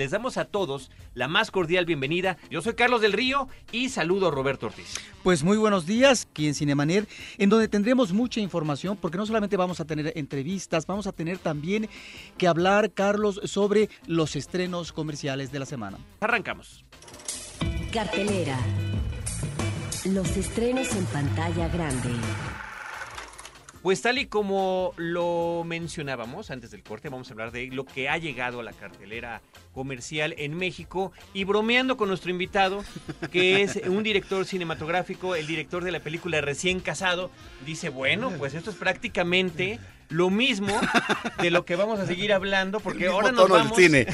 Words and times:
Les 0.00 0.10
damos 0.10 0.36
a 0.38 0.44
todos 0.46 0.90
la 1.14 1.28
más 1.28 1.50
cordial 1.50 1.84
bienvenida. 1.84 2.38
Yo 2.50 2.62
soy 2.62 2.74
Carlos 2.74 3.00
del 3.00 3.12
Río 3.12 3.48
y 3.70 3.88
saludo 3.90 4.28
a 4.28 4.30
Roberto 4.30 4.66
Ortiz. 4.66 4.94
Pues 5.22 5.42
muy 5.42 5.58
buenos 5.58 5.86
días 5.86 6.26
aquí 6.30 6.48
en 6.48 6.54
Cinemanet, 6.54 7.08
en 7.38 7.50
donde 7.50 7.68
tendremos 7.68 8.12
mucha 8.12 8.40
información, 8.40 8.96
porque 8.96 9.18
no 9.18 9.26
solamente 9.26 9.56
vamos 9.56 9.80
a 9.80 9.84
tener 9.84 10.12
entrevistas, 10.16 10.86
vamos 10.86 11.06
a 11.06 11.12
tener 11.12 11.38
también 11.38 11.88
que 12.38 12.48
hablar, 12.48 12.92
Carlos, 12.92 13.40
sobre 13.44 13.90
los 14.06 14.36
estrenos 14.36 14.92
comerciales 14.92 15.52
de 15.52 15.58
la 15.58 15.66
semana. 15.66 15.98
Arrancamos. 16.20 16.84
Cartelera. 17.92 18.58
Los 20.06 20.36
estrenos 20.36 20.94
en 20.96 21.04
pantalla 21.06 21.68
grande. 21.68 22.10
Pues 23.82 24.02
tal 24.02 24.18
y 24.18 24.26
como 24.26 24.92
lo 24.98 25.62
mencionábamos 25.64 26.50
antes 26.50 26.70
del 26.70 26.82
corte, 26.82 27.08
vamos 27.08 27.28
a 27.28 27.32
hablar 27.32 27.50
de 27.50 27.68
lo 27.68 27.86
que 27.86 28.10
ha 28.10 28.18
llegado 28.18 28.60
a 28.60 28.62
la 28.62 28.74
cartelera 28.74 29.40
comercial 29.72 30.34
en 30.36 30.54
México. 30.54 31.12
Y 31.32 31.44
bromeando 31.44 31.96
con 31.96 32.08
nuestro 32.08 32.30
invitado, 32.30 32.84
que 33.32 33.62
es 33.62 33.80
un 33.86 34.02
director 34.02 34.44
cinematográfico, 34.44 35.34
el 35.34 35.46
director 35.46 35.82
de 35.82 35.92
la 35.92 36.00
película 36.00 36.42
Recién 36.42 36.80
Casado, 36.80 37.30
dice, 37.64 37.88
bueno, 37.88 38.30
pues 38.36 38.52
esto 38.52 38.70
es 38.70 38.76
prácticamente 38.76 39.78
lo 40.10 40.28
mismo 40.28 40.78
de 41.40 41.50
lo 41.50 41.64
que 41.64 41.76
vamos 41.76 41.98
a 42.00 42.06
seguir 42.06 42.32
hablando, 42.32 42.80
porque 42.80 43.06
ahora 43.06 43.32
nos 43.32 43.48
vamos 43.48 43.76
cine. 43.76 44.06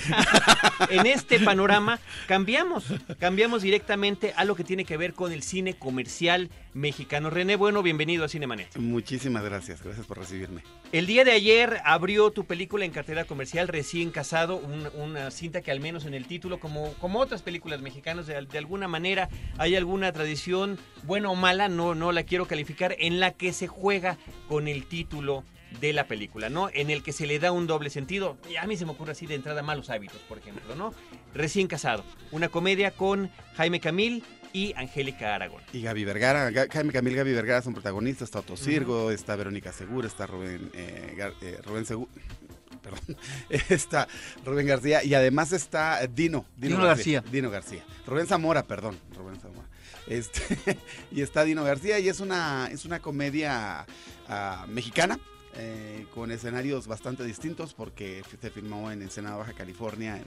en 0.91 1.07
este 1.07 1.41
panorama 1.41 1.99
cambiamos, 2.29 2.85
cambiamos 3.19 3.63
directamente 3.63 4.33
a 4.37 4.45
lo 4.45 4.55
que 4.55 4.63
tiene 4.63 4.85
que 4.85 4.97
ver 4.97 5.15
con 5.15 5.33
el 5.33 5.43
cine 5.43 5.75
comercial 5.75 6.51
mexicano. 6.75 7.31
René 7.31 7.57
Bueno, 7.57 7.83
bienvenido 7.83 8.25
a 8.25 8.29
Cinemanet. 8.29 8.77
Muchísimas 8.77 9.43
gracias, 9.43 9.83
gracias 9.83 10.07
por 10.07 10.19
recibirme. 10.19 10.63
El 10.93 11.07
día 11.07 11.25
de 11.25 11.33
ayer 11.33 11.81
abrió 11.85 12.31
tu 12.31 12.45
película 12.45 12.85
en 12.85 12.93
cartera 12.93 13.25
comercial 13.25 13.67
Recién 13.67 14.11
Casado, 14.11 14.57
un, 14.57 14.89
una 15.01 15.31
cinta 15.31 15.63
que 15.63 15.71
al 15.71 15.81
menos 15.81 16.05
en 16.05 16.13
el 16.13 16.27
título, 16.27 16.61
como, 16.61 16.93
como 16.95 17.21
otras 17.21 17.41
películas 17.41 17.81
mexicanas, 17.81 18.27
de, 18.27 18.35
de, 18.41 18.59
alguna 18.59 18.87
manera 18.87 19.31
hay 19.57 19.75
alguna 19.75 20.13
tradición, 20.13 20.79
buena 21.05 21.31
o 21.31 21.35
mala, 21.35 21.69
no, 21.69 21.95
no 21.95 22.13
la 22.13 22.25
quiero 22.25 22.47
calificar, 22.47 22.95
en 22.99 23.19
la 23.19 23.33
que 23.33 23.55
se 23.55 23.67
juega 23.67 24.19
con 24.49 24.69
el 24.69 24.85
título 24.85 25.45
de 25.81 25.93
la 25.93 26.07
película, 26.07 26.49
¿no? 26.49 26.71
En 26.73 26.91
el 26.91 27.03
que 27.03 27.13
se 27.13 27.27
le 27.27 27.39
da 27.39 27.53
un 27.53 27.67
doble 27.67 27.91
sentido. 27.91 28.37
Y 28.51 28.57
a 28.57 28.67
mí 28.67 28.77
se 28.77 28.85
me 28.85 28.93
ocurre 28.93 29.13
así 29.13 29.27
de 29.27 29.35
entrada 29.35 29.63
malos 29.63 29.91
hábitos, 29.91 30.21
por 30.29 30.39
ejemplo, 30.39 30.75
¿no? 30.75 30.95
Recién 31.35 31.67
casado. 31.67 32.05
Una 32.31 32.49
comedia 32.49 32.93
con 32.93 33.31
Jaime 33.57 33.81
Camil 33.81 34.25
y 34.53 34.73
Angélica 34.77 35.35
Aragón. 35.35 35.63
Y 35.73 35.83
Gaby 35.83 36.05
Vergara, 36.05 36.51
Jaime 36.73 36.93
Camil 36.93 37.13
y 37.13 37.17
Gaby 37.17 37.33
Vergara 37.33 37.63
son 37.63 37.75
protagonistas, 37.75 38.29
está 38.29 38.39
Otto 38.39 38.57
Sirgo, 38.57 39.07
uh 39.07 39.11
-huh. 39.11 39.15
está 39.15 39.37
Verónica 39.37 39.73
Segura, 39.73 40.07
está 40.07 40.27
Rubén, 40.27 40.71
eh, 40.73 41.33
eh, 41.43 41.59
Rubén 41.63 41.85
Segura. 41.85 42.11
Perdón, 42.83 43.17
está 43.69 44.09
Rubén 44.45 44.67
García 44.67 45.03
y 45.03 45.13
además 45.15 45.53
está 45.53 46.07
Dino, 46.07 46.47
Dino, 46.57 46.77
Dino 46.77 46.87
García. 46.87 47.21
García. 47.21 47.33
Dino 47.33 47.51
García. 47.51 47.85
Rubén 48.07 48.27
Zamora, 48.27 48.63
perdón, 48.63 48.97
Rubén 49.17 49.41
Zamora. 49.41 49.67
Este, 50.07 50.79
y 51.11 51.23
está 51.23 51.45
Dino 51.45 51.65
García 51.65 51.99
y 51.99 52.09
es 52.09 52.21
una, 52.21 52.69
es 52.71 52.85
una 52.85 53.01
comedia 53.01 53.87
uh, 54.29 54.67
mexicana, 54.69 55.19
eh, 55.59 56.07
con 56.15 56.31
escenarios 56.31 56.87
bastante 56.87 57.25
distintos 57.25 57.73
porque 57.75 58.23
se 58.41 58.51
filmó 58.51 58.91
en 58.91 59.03
Ensenada, 59.03 59.37
Baja 59.37 59.53
California, 59.53 60.21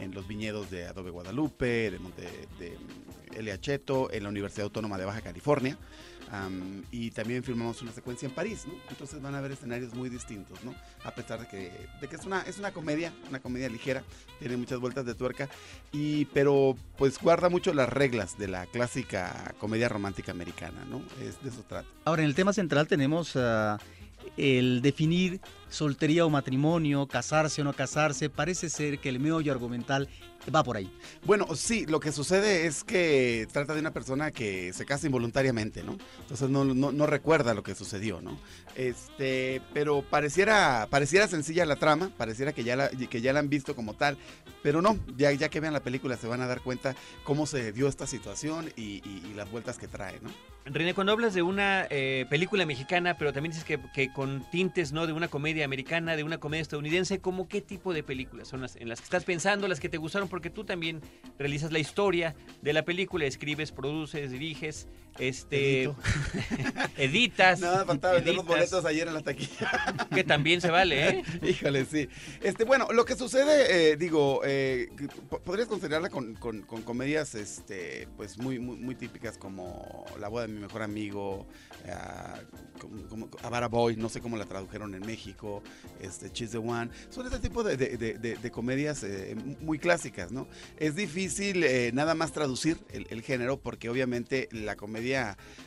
en, 0.00 0.14
los 0.14 0.26
viñedos 0.26 0.70
de 0.70 0.86
Adobe 0.86 1.10
Guadalupe, 1.10 1.90
de, 1.90 1.98
Monte, 1.98 2.22
de 2.58 2.76
Elia 3.36 3.60
Cheto, 3.60 4.10
en 4.12 4.22
la 4.22 4.28
Universidad 4.28 4.64
Autónoma 4.64 4.98
de 4.98 5.04
Baja 5.04 5.20
California. 5.20 5.78
Y 6.90 7.10
también 7.12 7.44
filmamos 7.44 7.80
una 7.82 7.92
secuencia 7.92 8.26
en 8.26 8.34
París, 8.34 8.64
¿no? 8.66 8.74
Entonces 8.90 9.20
van 9.22 9.34
a 9.34 9.40
ver 9.40 9.52
escenarios 9.52 9.94
muy 9.94 10.08
distintos, 10.08 10.64
¿no? 10.64 10.74
A 11.04 11.12
pesar 11.12 11.40
de 11.40 11.46
que, 11.46 11.70
de 12.00 12.08
que 12.08 12.16
es, 12.16 12.24
una, 12.24 12.42
es 12.42 12.58
una 12.58 12.72
comedia, 12.72 13.12
una 13.28 13.40
comedia 13.40 13.68
ligera, 13.68 14.02
tiene 14.40 14.56
muchas 14.56 14.80
vueltas 14.80 15.06
de 15.06 15.14
tuerca, 15.14 15.48
y, 15.92 16.24
pero 16.26 16.76
pues 16.96 17.20
guarda 17.20 17.48
mucho 17.48 17.72
las 17.72 17.88
reglas 17.88 18.36
de 18.36 18.48
la 18.48 18.66
clásica 18.66 19.54
comedia 19.58 19.88
romántica 19.88 20.32
americana, 20.32 20.84
¿no? 20.90 21.02
Es, 21.22 21.40
de 21.42 21.50
eso 21.50 21.62
trata. 21.68 21.88
Ahora, 22.04 22.22
en 22.22 22.28
el 22.28 22.34
tema 22.34 22.52
central 22.52 22.88
tenemos... 22.88 23.36
el 24.36 24.82
definir 24.82 25.40
soltería 25.68 26.24
o 26.24 26.30
matrimonio, 26.30 27.06
casarse 27.06 27.60
o 27.60 27.64
no 27.64 27.72
casarse, 27.72 28.30
parece 28.30 28.70
ser 28.70 28.98
que 28.98 29.08
el 29.08 29.20
meollo 29.20 29.52
argumental 29.52 30.08
va 30.54 30.62
por 30.62 30.76
ahí. 30.76 30.90
Bueno, 31.24 31.46
sí, 31.54 31.86
lo 31.86 32.00
que 32.00 32.12
sucede 32.12 32.66
es 32.66 32.84
que 32.84 33.46
trata 33.52 33.74
de 33.74 33.80
una 33.80 33.92
persona 33.92 34.30
que 34.30 34.72
se 34.72 34.84
casa 34.84 35.06
involuntariamente, 35.06 35.82
¿no? 35.82 35.96
Entonces 36.20 36.48
no, 36.48 37.06
recuerda 37.06 37.54
lo 37.54 37.62
que 37.62 37.74
sucedió, 37.74 38.20
¿no? 38.20 38.38
Este, 38.76 39.62
pero 39.72 40.02
pareciera, 40.02 40.86
pareciera 40.90 41.28
sencilla 41.28 41.66
la 41.66 41.76
trama, 41.76 42.10
pareciera 42.16 42.52
que 42.52 42.64
ya 42.64 42.76
la, 42.76 42.88
que 42.88 43.20
ya 43.20 43.32
la 43.32 43.40
han 43.40 43.48
visto 43.48 43.74
como 43.74 43.94
tal, 43.94 44.16
pero 44.62 44.82
no, 44.82 44.98
ya, 45.16 45.36
que 45.36 45.60
vean 45.60 45.72
la 45.72 45.82
película 45.82 46.16
se 46.16 46.26
van 46.26 46.40
a 46.40 46.46
dar 46.46 46.60
cuenta 46.60 46.94
cómo 47.24 47.46
se 47.46 47.72
dio 47.72 47.88
esta 47.88 48.06
situación 48.06 48.72
y, 48.76 49.02
y 49.04 49.34
las 49.34 49.50
vueltas 49.50 49.78
que 49.78 49.88
trae, 49.88 50.20
¿no? 50.20 50.30
René, 50.66 50.94
cuando 50.94 51.12
hablas 51.12 51.34
de 51.34 51.42
una 51.42 51.86
eh, 51.90 52.24
película 52.30 52.64
mexicana, 52.64 53.18
pero 53.18 53.34
también 53.34 53.52
dices 53.52 53.64
que, 53.66 53.78
que, 53.92 54.10
con 54.10 54.48
tintes 54.50 54.92
¿no? 54.92 55.06
de 55.06 55.12
una 55.12 55.28
comedia 55.28 55.66
americana, 55.66 56.16
de 56.16 56.24
una 56.24 56.38
comedia 56.38 56.62
estadounidense, 56.62 57.18
¿cómo 57.20 57.48
qué 57.48 57.60
tipo 57.60 57.92
de 57.92 58.02
películas 58.02 58.48
son 58.48 58.62
las 58.62 58.76
en 58.76 58.88
las 58.88 59.00
que 59.00 59.04
estás 59.04 59.24
pensando, 59.24 59.68
las 59.68 59.78
que 59.78 59.90
te 59.90 59.98
gustaron? 59.98 60.26
Porque 60.26 60.48
tú 60.48 60.64
también 60.64 61.02
realizas 61.38 61.70
la 61.70 61.80
historia 61.80 62.34
de 62.62 62.72
la 62.72 62.82
película, 62.82 63.26
escribes, 63.26 63.72
produces, 63.72 64.30
diriges, 64.30 64.88
este 65.18 65.84
editas. 66.96 67.60
Nada, 67.60 67.84
faltaba 67.84 68.14
vender 68.14 68.34
los 68.34 68.44
boletos 68.44 68.84
ayer 68.84 69.08
en 69.08 69.14
la 69.14 69.22
taquilla. 69.22 69.70
Que 70.14 70.24
también 70.24 70.60
se 70.60 70.70
vale, 70.70 71.08
¿eh? 71.08 71.22
Híjole, 71.42 71.84
sí. 71.84 72.08
Este, 72.42 72.64
bueno, 72.64 72.88
lo 72.92 73.04
que 73.04 73.16
sucede, 73.16 73.92
eh, 73.92 73.96
digo, 73.96 74.40
eh, 74.44 74.90
podrías 75.44 75.68
considerarla 75.68 76.10
con, 76.10 76.34
con, 76.34 76.62
con, 76.62 76.82
comedias 76.82 77.34
este, 77.34 78.08
pues 78.16 78.38
muy, 78.38 78.58
muy, 78.58 78.76
muy 78.76 78.94
típicas 78.94 79.38
como 79.38 80.04
La 80.18 80.28
boda 80.28 80.46
de 80.46 80.52
mi 80.52 80.60
mejor 80.60 80.82
amigo, 80.82 81.46
uh, 81.84 82.78
como, 82.80 83.08
como 83.08 83.28
Avara 83.42 83.68
Boy, 83.68 83.96
no 83.96 84.08
sé 84.08 84.20
cómo 84.20 84.36
la 84.36 84.44
tradujeron 84.44 84.94
en 84.94 85.04
México, 85.06 85.62
este, 86.00 86.30
Cheese 86.30 86.52
the 86.52 86.58
One. 86.58 86.90
Son 87.10 87.26
ese 87.26 87.38
tipo 87.38 87.62
de, 87.62 87.76
de, 87.76 87.96
de, 87.96 88.36
de 88.36 88.50
comedias 88.50 89.02
eh, 89.02 89.36
muy 89.60 89.78
clásicas, 89.78 90.32
¿no? 90.32 90.48
Es 90.76 90.96
difícil 90.96 91.64
eh, 91.64 91.90
nada 91.92 92.14
más 92.14 92.32
traducir 92.32 92.78
el, 92.90 93.06
el, 93.10 93.22
género 93.22 93.58
porque 93.58 93.88
obviamente 93.88 94.48
la 94.52 94.76
comedia 94.76 95.03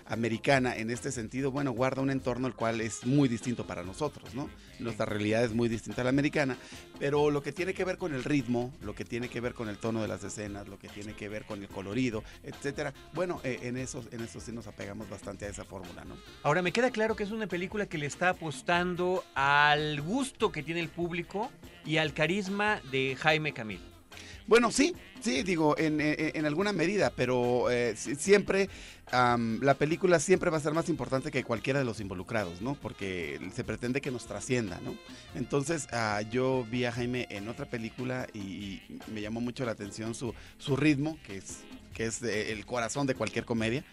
americana 0.06 0.75
en 0.75 0.90
este 0.90 1.12
sentido, 1.12 1.52
bueno, 1.52 1.72
guarda 1.72 2.02
un 2.02 2.09
entorno 2.09 2.48
el 2.48 2.53
cual 2.53 2.81
es 2.81 3.06
muy 3.06 3.28
distinto 3.28 3.68
para 3.68 3.84
nosotros, 3.84 4.34
¿no? 4.34 4.50
Nuestra 4.80 5.06
realidad 5.06 5.44
es 5.44 5.53
muy 5.53 5.70
distinta 5.70 6.02
a 6.02 6.03
la 6.03 6.09
americana, 6.09 6.58
pero 7.00 7.30
lo 7.31 7.42
que 7.42 7.52
tiene 7.52 7.74
que 7.74 7.84
ver 7.84 7.98
con 7.98 8.14
el 8.14 8.24
ritmo, 8.24 8.74
lo 8.81 8.96
que 8.96 9.06
tiene 9.06 9.30
que 9.30 9.42
ver 9.42 9.53
con 9.53 9.70
el 9.70 9.78
tono 9.78 10.02
de 10.02 10.08
las 10.08 10.24
escenas, 10.24 10.68
lo 10.68 10.80
que 10.80 10.88
tiene 10.88 11.14
que 11.14 11.30
ver 11.30 11.46
con 11.46 11.62
el 11.62 11.68
colorido, 11.68 12.24
etcétera, 12.44 12.94
bueno, 13.14 13.42
eh, 13.44 13.59
en 13.64 13.78
eso 13.78 14.03
en 14.12 14.22
eso 14.22 14.40
sí 14.40 14.52
nos 14.52 14.68
apegamos 14.68 15.09
bastante 15.09 15.46
a 15.46 15.50
esa 15.50 15.66
fórmula, 15.66 16.06
¿no? 16.06 16.16
Ahora 16.44 16.62
me 16.62 16.72
queda 16.72 16.92
claro 16.92 17.16
que 17.16 17.24
es 17.24 17.31
una 17.31 17.48
película 17.48 17.88
que 17.88 17.98
le 17.98 18.06
está 18.06 18.30
apostando 18.30 19.24
al 19.36 20.02
gusto 20.02 20.52
que 20.52 20.64
tiene 20.64 20.80
el 20.81 20.90
público 20.90 21.52
y 21.86 21.98
al 21.98 22.14
carisma 22.14 22.81
de 22.92 23.16
Jaime 23.16 23.54
Camil. 23.54 23.97
Bueno, 24.47 24.72
sí, 24.72 24.96
sí, 25.19 25.44
digo, 25.44 25.78
en, 25.78 26.00
en, 26.00 26.46
alguna 26.46 26.72
medida, 26.72 27.12
pero 27.13 27.69
eh, 27.69 27.96
siempre 27.97 28.69
um, 29.12 29.60
la 29.62 29.74
película 29.74 30.22
siempre 30.22 30.50
va 30.50 30.56
a 30.56 30.62
ser 30.62 30.74
más 30.74 30.88
importante 30.88 31.31
que 31.31 31.44
cualquiera 31.44 31.80
de 31.80 31.86
los 31.86 32.00
involucrados, 32.00 32.62
¿no? 32.62 32.75
Porque 32.75 33.39
se 33.54 33.66
pretende 33.66 34.00
que 34.00 34.10
nos 34.10 34.25
trascienda, 34.25 34.80
¿no? 34.86 34.95
Entonces, 35.36 35.88
uh, 35.92 36.22
yo 36.30 36.66
vi 36.72 36.86
a 36.86 36.94
Jaime 36.94 37.27
en 37.30 37.50
otra 37.50 37.66
película 37.66 38.25
y, 38.33 38.39
y 38.39 39.00
me 39.13 39.22
llamó 39.22 39.42
mucho 39.42 39.66
la 39.66 39.74
atención 39.74 40.16
su, 40.16 40.33
su 40.57 40.77
ritmo, 40.77 41.18
que 41.25 41.38
es, 41.38 41.57
que 41.94 42.06
es 42.06 42.22
el 42.24 42.66
corazón 42.66 43.06
de 43.06 43.16
cualquier 43.16 43.44
comedia. 43.44 43.83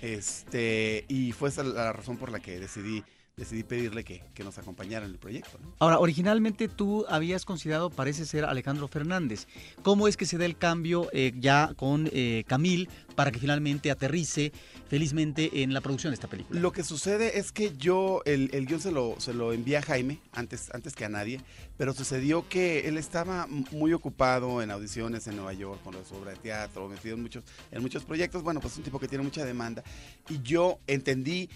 Este, 0.00 1.06
y 1.08 1.32
fue 1.32 1.48
esa 1.48 1.64
la 1.64 1.92
razón 1.92 2.18
por 2.18 2.30
la 2.30 2.38
que 2.38 2.60
decidí 2.60 3.02
decidí 3.36 3.64
pedirle 3.64 4.04
que, 4.04 4.22
que 4.32 4.44
nos 4.44 4.58
acompañara 4.58 5.06
en 5.06 5.12
el 5.12 5.18
proyecto. 5.18 5.58
¿no? 5.60 5.74
Ahora, 5.80 5.98
originalmente 5.98 6.68
tú 6.68 7.04
habías 7.08 7.44
considerado, 7.44 7.90
parece 7.90 8.26
ser, 8.26 8.44
Alejandro 8.44 8.86
Fernández. 8.86 9.48
¿Cómo 9.82 10.06
es 10.06 10.16
que 10.16 10.24
se 10.24 10.38
da 10.38 10.44
el 10.44 10.56
cambio 10.56 11.08
eh, 11.12 11.32
ya 11.36 11.72
con 11.76 12.08
eh, 12.12 12.44
Camil 12.46 12.88
para 13.16 13.32
que 13.32 13.40
finalmente 13.40 13.90
aterrice 13.90 14.52
felizmente 14.88 15.62
en 15.62 15.74
la 15.74 15.80
producción 15.80 16.12
de 16.12 16.14
esta 16.14 16.28
película? 16.28 16.60
Lo 16.60 16.70
que 16.70 16.84
sucede 16.84 17.38
es 17.38 17.50
que 17.50 17.72
yo 17.76 18.22
el, 18.24 18.50
el 18.52 18.66
guion 18.66 18.80
se 18.80 18.92
lo, 18.92 19.16
se 19.18 19.34
lo 19.34 19.52
envié 19.52 19.78
a 19.78 19.82
Jaime 19.82 20.20
antes, 20.32 20.72
antes 20.72 20.94
que 20.94 21.04
a 21.04 21.08
nadie, 21.08 21.40
pero 21.76 21.92
sucedió 21.92 22.48
que 22.48 22.88
él 22.88 22.96
estaba 22.98 23.46
muy 23.48 23.92
ocupado 23.92 24.62
en 24.62 24.70
audiciones 24.70 25.26
en 25.26 25.36
Nueva 25.36 25.52
York 25.52 25.80
con 25.82 25.94
su 26.04 26.14
obra 26.14 26.30
de 26.32 26.36
teatro, 26.36 26.88
metido 26.88 27.16
en 27.16 27.22
muchos, 27.22 27.44
en 27.70 27.82
muchos 27.82 28.04
proyectos. 28.04 28.42
Bueno, 28.42 28.60
pues 28.60 28.74
es 28.74 28.78
un 28.78 28.84
tipo 28.84 28.98
que 29.00 29.08
tiene 29.08 29.24
mucha 29.24 29.44
demanda. 29.44 29.82
Y 30.28 30.40
yo 30.42 30.78
entendí 30.86 31.50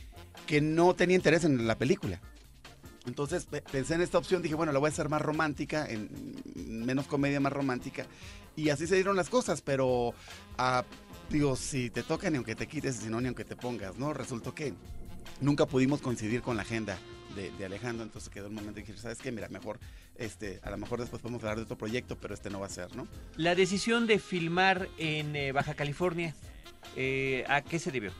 que 0.46 0.60
no 0.60 0.94
tenía 0.94 1.16
interés 1.16 1.44
en 1.44 1.66
la 1.66 1.76
película. 1.76 2.20
Entonces 3.06 3.46
pe- 3.46 3.62
pensé 3.62 3.94
en 3.94 4.02
esta 4.02 4.18
opción, 4.18 4.42
dije, 4.42 4.54
bueno, 4.54 4.72
la 4.72 4.78
voy 4.78 4.88
a 4.88 4.92
hacer 4.92 5.08
más 5.08 5.22
romántica, 5.22 5.86
en 5.88 6.10
menos 6.54 7.06
comedia, 7.06 7.40
más 7.40 7.52
romántica. 7.52 8.06
Y 8.56 8.70
así 8.70 8.86
se 8.86 8.96
dieron 8.96 9.16
las 9.16 9.30
cosas, 9.30 9.62
pero 9.62 10.12
ah, 10.58 10.84
digo, 11.30 11.54
si 11.54 11.90
te 11.90 12.02
toca 12.02 12.28
ni 12.28 12.36
aunque 12.36 12.56
te 12.56 12.66
quites, 12.66 12.96
y 12.98 13.04
si 13.04 13.08
no, 13.08 13.20
ni 13.20 13.28
aunque 13.28 13.44
te 13.44 13.54
pongas, 13.56 13.96
¿no? 13.96 14.12
Resultó 14.12 14.52
que 14.52 14.74
nunca 15.40 15.64
pudimos 15.64 16.00
coincidir 16.00 16.42
con 16.42 16.56
la 16.56 16.62
agenda 16.62 16.98
de, 17.36 17.52
de 17.52 17.64
Alejandro, 17.64 18.04
entonces 18.04 18.28
quedó 18.30 18.48
el 18.48 18.52
momento 18.52 18.80
y 18.80 18.82
dije, 18.82 18.98
¿sabes 18.98 19.18
qué? 19.18 19.30
Mira, 19.30 19.48
mejor, 19.48 19.78
este, 20.18 20.60
a 20.62 20.70
lo 20.70 20.76
mejor 20.76 21.00
después 21.00 21.22
podemos 21.22 21.42
hablar 21.42 21.56
de 21.56 21.62
otro 21.62 21.78
proyecto, 21.78 22.16
pero 22.16 22.34
este 22.34 22.50
no 22.50 22.60
va 22.60 22.66
a 22.66 22.70
ser, 22.70 22.94
¿no? 22.94 23.06
La 23.36 23.54
decisión 23.54 24.06
de 24.06 24.18
filmar 24.18 24.88
en 24.98 25.34
eh, 25.36 25.52
Baja 25.52 25.74
California, 25.74 26.34
eh, 26.96 27.44
¿a 27.48 27.62
qué 27.62 27.78
se 27.78 27.90
debió? 27.90 28.12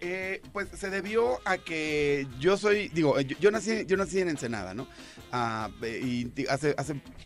Eh, 0.00 0.42
pues 0.52 0.68
se 0.74 0.90
debió 0.90 1.40
a 1.44 1.58
que 1.58 2.28
yo 2.38 2.56
soy, 2.56 2.88
digo, 2.90 3.20
yo, 3.20 3.36
yo 3.40 3.50
nací, 3.50 3.84
yo 3.84 3.96
nací 3.96 4.20
en 4.20 4.28
Ensenada, 4.28 4.72
¿no? 4.72 4.86
Ah, 5.32 5.70
y 5.82 6.30
hace 6.48 6.76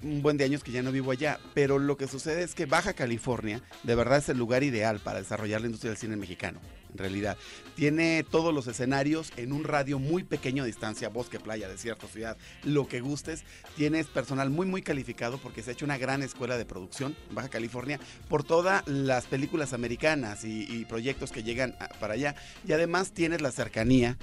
un 0.02 0.23
buen 0.23 0.38
de 0.38 0.44
años 0.44 0.64
que 0.64 0.73
ya 0.73 0.82
no 0.82 0.90
vivo 0.90 1.11
allá, 1.11 1.38
pero 1.52 1.78
lo 1.78 1.99
que 1.99 2.08
sucede 2.08 2.43
es 2.43 2.55
que 2.55 2.64
Baja 2.64 2.94
California 2.94 3.61
de 3.82 3.94
verdad 3.94 4.19
es 4.19 4.28
el 4.31 4.38
lugar 4.38 4.62
ideal 4.62 5.00
para 5.00 5.19
desarrollar 5.19 5.61
la 5.61 5.67
industria 5.67 5.90
del 5.90 5.99
cine 5.99 6.17
mexicano, 6.17 6.61
en 6.93 6.99
realidad. 6.99 7.37
Tiene 7.75 8.25
todos 8.29 8.55
los 8.55 8.67
escenarios 8.67 9.33
en 9.37 9.53
un 9.53 9.65
radio 9.65 9.99
muy 9.99 10.25
pequeño 10.25 10.62
de 10.62 10.69
distancia, 10.69 11.09
bosque, 11.09 11.41
playa, 11.41 11.69
desierto, 11.69 12.06
ciudad, 12.06 12.37
lo 12.65 12.87
que 12.87 13.00
gustes. 13.00 13.44
Tienes 13.77 14.06
personal 14.06 14.50
muy, 14.50 14.67
muy 14.67 14.83
calificado 14.83 15.39
porque 15.39 15.62
se 15.62 15.71
ha 15.71 15.73
hecho 15.73 15.85
una 15.85 15.99
gran 15.99 16.23
escuela 16.23 16.56
de 16.56 16.65
producción 16.65 17.17
en 17.29 17.35
Baja 17.35 17.49
California 17.49 17.99
por 18.29 18.44
todas 18.44 18.87
las 18.87 19.27
películas 19.27 19.73
americanas 19.73 20.44
y, 20.44 20.85
proyectos 20.89 21.33
que 21.33 21.43
llegan 21.43 21.75
para 22.00 22.15
allá. 22.15 22.35
Y 22.67 22.73
además 22.73 23.12
tienes 23.12 23.41
la 23.41 23.50
cercanía 23.50 24.19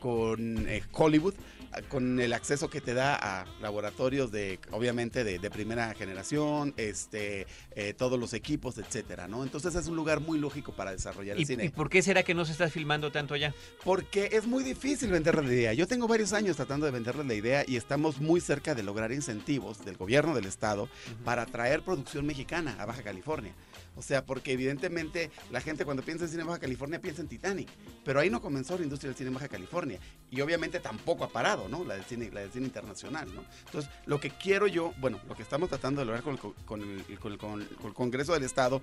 con 0.00 0.68
eh, 0.68 0.82
Hollywood, 0.92 1.34
con 1.88 2.20
el 2.20 2.32
acceso 2.32 2.68
que 2.70 2.80
te 2.80 2.94
da 2.94 3.14
a 3.14 3.46
laboratorios 3.60 4.30
de, 4.30 4.58
obviamente, 4.70 5.24
de, 5.24 5.38
de 5.38 5.50
primera 5.50 5.94
generación, 5.94 6.74
este, 6.76 7.46
eh, 7.72 7.94
todos 7.94 8.18
los 8.18 8.32
equipos, 8.34 8.78
etcétera, 8.78 9.28
¿no? 9.28 9.42
Entonces 9.42 9.74
es 9.74 9.86
un 9.86 9.96
lugar 9.96 10.20
muy 10.20 10.38
lógico 10.38 10.72
para 10.72 10.92
desarrollar 10.92 11.36
el 11.36 11.42
¿Y, 11.42 11.46
cine. 11.46 11.64
y 11.64 11.68
por 11.70 11.90
qué 11.90 12.02
será 12.02 12.22
que 12.22 12.34
no 12.34 12.44
se 12.44 12.52
está 12.52 12.68
filmando 12.68 13.10
tanto 13.12 13.34
allá? 13.34 13.54
Porque 13.84 14.30
es 14.32 14.46
muy 14.46 14.64
difícil 14.64 15.10
venderle 15.10 15.42
la 15.42 15.52
idea. 15.52 15.72
Yo 15.74 15.86
tengo 15.86 16.06
varios 16.08 16.32
años 16.32 16.56
tratando 16.56 16.86
de 16.86 16.92
venderles 16.92 17.26
la 17.26 17.34
idea 17.34 17.64
y 17.66 17.76
estamos 17.76 18.20
muy 18.20 18.40
cerca 18.40 18.74
de 18.74 18.82
lograr 18.82 19.12
incentivos 19.12 19.84
del 19.84 19.96
gobierno 19.96 20.34
del 20.34 20.46
estado 20.46 20.88
para 21.24 21.46
traer 21.46 21.82
producción 21.82 22.26
mexicana 22.26 22.76
a 22.78 22.86
Baja 22.86 23.02
California. 23.02 23.52
O 23.96 24.02
sea, 24.02 24.24
porque 24.24 24.52
evidentemente 24.52 25.30
la 25.50 25.60
gente 25.60 25.84
cuando 25.84 26.02
piensa 26.02 26.24
en 26.24 26.30
cine 26.30 26.42
Baja 26.44 26.58
California 26.58 27.00
piensa 27.00 27.22
en 27.22 27.28
Titanic, 27.28 27.68
pero 28.04 28.18
ahí 28.20 28.28
no 28.30 28.40
comenzó 28.40 28.76
la 28.76 28.82
industria 28.84 29.10
del 29.10 29.16
cine 29.16 29.30
Baja 29.30 29.48
California 29.48 29.98
y 30.30 30.40
obviamente 30.40 30.80
tampoco 30.80 31.24
ha 31.24 31.28
parado, 31.28 31.68
¿no? 31.68 31.84
La 31.84 31.94
del 31.94 32.04
cine, 32.04 32.30
la 32.32 32.40
del 32.40 32.50
cine 32.50 32.66
internacional, 32.66 33.32
¿no? 33.34 33.44
Entonces, 33.66 33.90
lo 34.06 34.18
que 34.18 34.30
quiero 34.30 34.66
yo, 34.66 34.92
bueno, 35.00 35.20
lo 35.28 35.34
que 35.36 35.42
estamos 35.42 35.68
tratando 35.68 36.00
de 36.00 36.06
lograr 36.06 36.24
con 36.24 36.32
el, 36.34 36.40
co- 36.40 36.54
con 36.66 36.82
el- 36.82 37.18
con 37.18 37.32
el- 37.32 37.38
con 37.38 37.60
el- 37.62 37.68
con 37.68 37.86
el 37.88 37.94
Congreso 37.94 38.32
del 38.34 38.42
Estado 38.42 38.82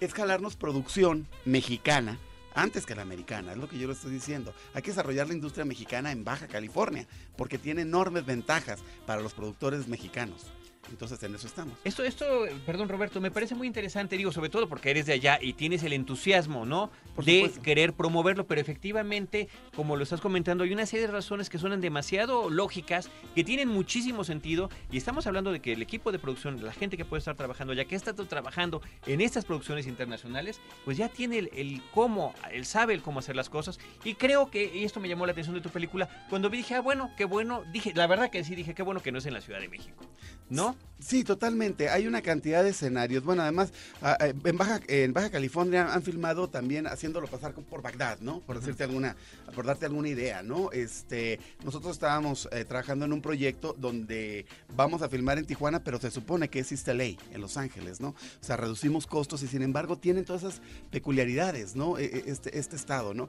es 0.00 0.14
jalarnos 0.14 0.56
producción 0.56 1.26
mexicana 1.44 2.18
antes 2.54 2.86
que 2.86 2.94
la 2.94 3.02
americana, 3.02 3.52
es 3.52 3.58
lo 3.58 3.68
que 3.68 3.78
yo 3.78 3.86
le 3.86 3.92
estoy 3.92 4.10
diciendo. 4.12 4.54
Hay 4.72 4.80
que 4.80 4.90
desarrollar 4.90 5.26
la 5.28 5.34
industria 5.34 5.66
mexicana 5.66 6.10
en 6.10 6.24
Baja 6.24 6.46
California, 6.48 7.06
porque 7.36 7.58
tiene 7.58 7.82
enormes 7.82 8.24
ventajas 8.24 8.80
para 9.06 9.20
los 9.20 9.34
productores 9.34 9.86
mexicanos. 9.88 10.46
Entonces 10.90 11.22
en 11.22 11.34
eso 11.34 11.46
estamos. 11.46 11.78
Esto, 11.84 12.04
esto, 12.04 12.24
perdón 12.64 12.88
Roberto, 12.88 13.20
me 13.20 13.30
parece 13.30 13.54
muy 13.54 13.66
interesante, 13.66 14.16
digo, 14.16 14.32
sobre 14.32 14.50
todo 14.50 14.68
porque 14.68 14.90
eres 14.90 15.06
de 15.06 15.14
allá 15.14 15.38
y 15.40 15.54
tienes 15.54 15.82
el 15.82 15.92
entusiasmo, 15.92 16.64
¿no? 16.64 16.90
Por 17.14 17.24
de 17.24 17.40
supuesto. 17.40 17.62
querer 17.62 17.92
promoverlo, 17.92 18.46
pero 18.46 18.60
efectivamente, 18.60 19.48
como 19.74 19.96
lo 19.96 20.02
estás 20.02 20.20
comentando, 20.20 20.64
hay 20.64 20.72
una 20.72 20.86
serie 20.86 21.06
de 21.06 21.12
razones 21.12 21.50
que 21.50 21.58
suenan 21.58 21.80
demasiado 21.80 22.50
lógicas, 22.50 23.10
que 23.34 23.44
tienen 23.44 23.68
muchísimo 23.68 24.24
sentido, 24.24 24.70
y 24.90 24.96
estamos 24.96 25.26
hablando 25.26 25.52
de 25.52 25.60
que 25.60 25.72
el 25.72 25.82
equipo 25.82 26.12
de 26.12 26.18
producción, 26.18 26.62
la 26.64 26.72
gente 26.72 26.96
que 26.96 27.04
puede 27.04 27.18
estar 27.18 27.36
trabajando 27.36 27.72
allá, 27.72 27.84
que 27.84 27.96
estado 27.96 28.26
trabajando 28.26 28.82
en 29.06 29.20
estas 29.20 29.44
producciones 29.44 29.86
internacionales, 29.86 30.60
pues 30.84 30.96
ya 30.96 31.08
tiene 31.08 31.38
el, 31.38 31.50
el 31.54 31.82
cómo, 31.92 32.34
él 32.52 32.64
sabe 32.64 32.94
el 32.94 33.02
cómo 33.02 33.18
hacer 33.20 33.34
las 33.36 33.50
cosas, 33.50 33.78
y 34.04 34.14
creo 34.14 34.50
que, 34.50 34.70
y 34.74 34.84
esto 34.84 35.00
me 35.00 35.08
llamó 35.08 35.26
la 35.26 35.32
atención 35.32 35.54
de 35.54 35.60
tu 35.60 35.70
película, 35.70 36.08
cuando 36.28 36.50
vi, 36.50 36.58
dije, 36.58 36.74
ah, 36.74 36.80
bueno, 36.80 37.10
qué 37.16 37.24
bueno, 37.24 37.64
dije, 37.72 37.92
la 37.94 38.06
verdad 38.06 38.30
que 38.30 38.44
sí, 38.44 38.54
dije, 38.54 38.74
qué 38.74 38.82
bueno 38.82 39.00
que 39.02 39.12
no 39.12 39.18
es 39.18 39.26
en 39.26 39.34
la 39.34 39.40
Ciudad 39.40 39.60
de 39.60 39.68
México, 39.68 40.04
¿no? 40.50 40.75
Sí, 40.98 41.24
totalmente. 41.24 41.90
Hay 41.90 42.06
una 42.06 42.22
cantidad 42.22 42.64
de 42.64 42.70
escenarios. 42.70 43.22
Bueno, 43.22 43.42
además, 43.42 43.70
ah, 44.00 44.16
eh, 44.18 44.32
en 44.44 44.56
Baja, 44.56 44.80
en 44.88 45.12
Baja 45.12 45.30
California 45.30 45.92
han 45.92 46.02
filmado 46.02 46.48
también 46.48 46.86
haciéndolo 46.86 47.26
pasar 47.26 47.52
por 47.52 47.82
Bagdad, 47.82 48.18
¿no? 48.20 48.40
Por 48.40 48.58
decirte 48.58 48.84
alguna, 48.84 49.14
por 49.54 49.66
darte 49.66 49.84
alguna 49.84 50.08
idea, 50.08 50.42
¿no? 50.42 50.72
Este, 50.72 51.38
nosotros 51.64 51.92
estábamos 51.92 52.48
eh, 52.50 52.64
trabajando 52.64 53.04
en 53.04 53.12
un 53.12 53.20
proyecto 53.20 53.74
donde 53.78 54.46
vamos 54.74 55.02
a 55.02 55.10
filmar 55.10 55.38
en 55.38 55.44
Tijuana, 55.44 55.84
pero 55.84 56.00
se 56.00 56.10
supone 56.10 56.48
que 56.48 56.60
es 56.60 56.86
LA, 56.88 57.04
en 57.04 57.40
Los 57.40 57.58
Ángeles, 57.58 58.00
¿no? 58.00 58.08
O 58.08 58.14
sea, 58.44 58.56
reducimos 58.56 59.06
costos 59.06 59.42
y 59.42 59.48
sin 59.48 59.60
embargo 59.60 59.98
tienen 59.98 60.24
todas 60.24 60.44
esas 60.44 60.62
peculiaridades, 60.90 61.76
¿no? 61.76 61.98
E- 61.98 62.04
e- 62.06 62.24
Este, 62.26 62.58
este 62.58 62.74
estado, 62.74 63.12
¿no? 63.12 63.28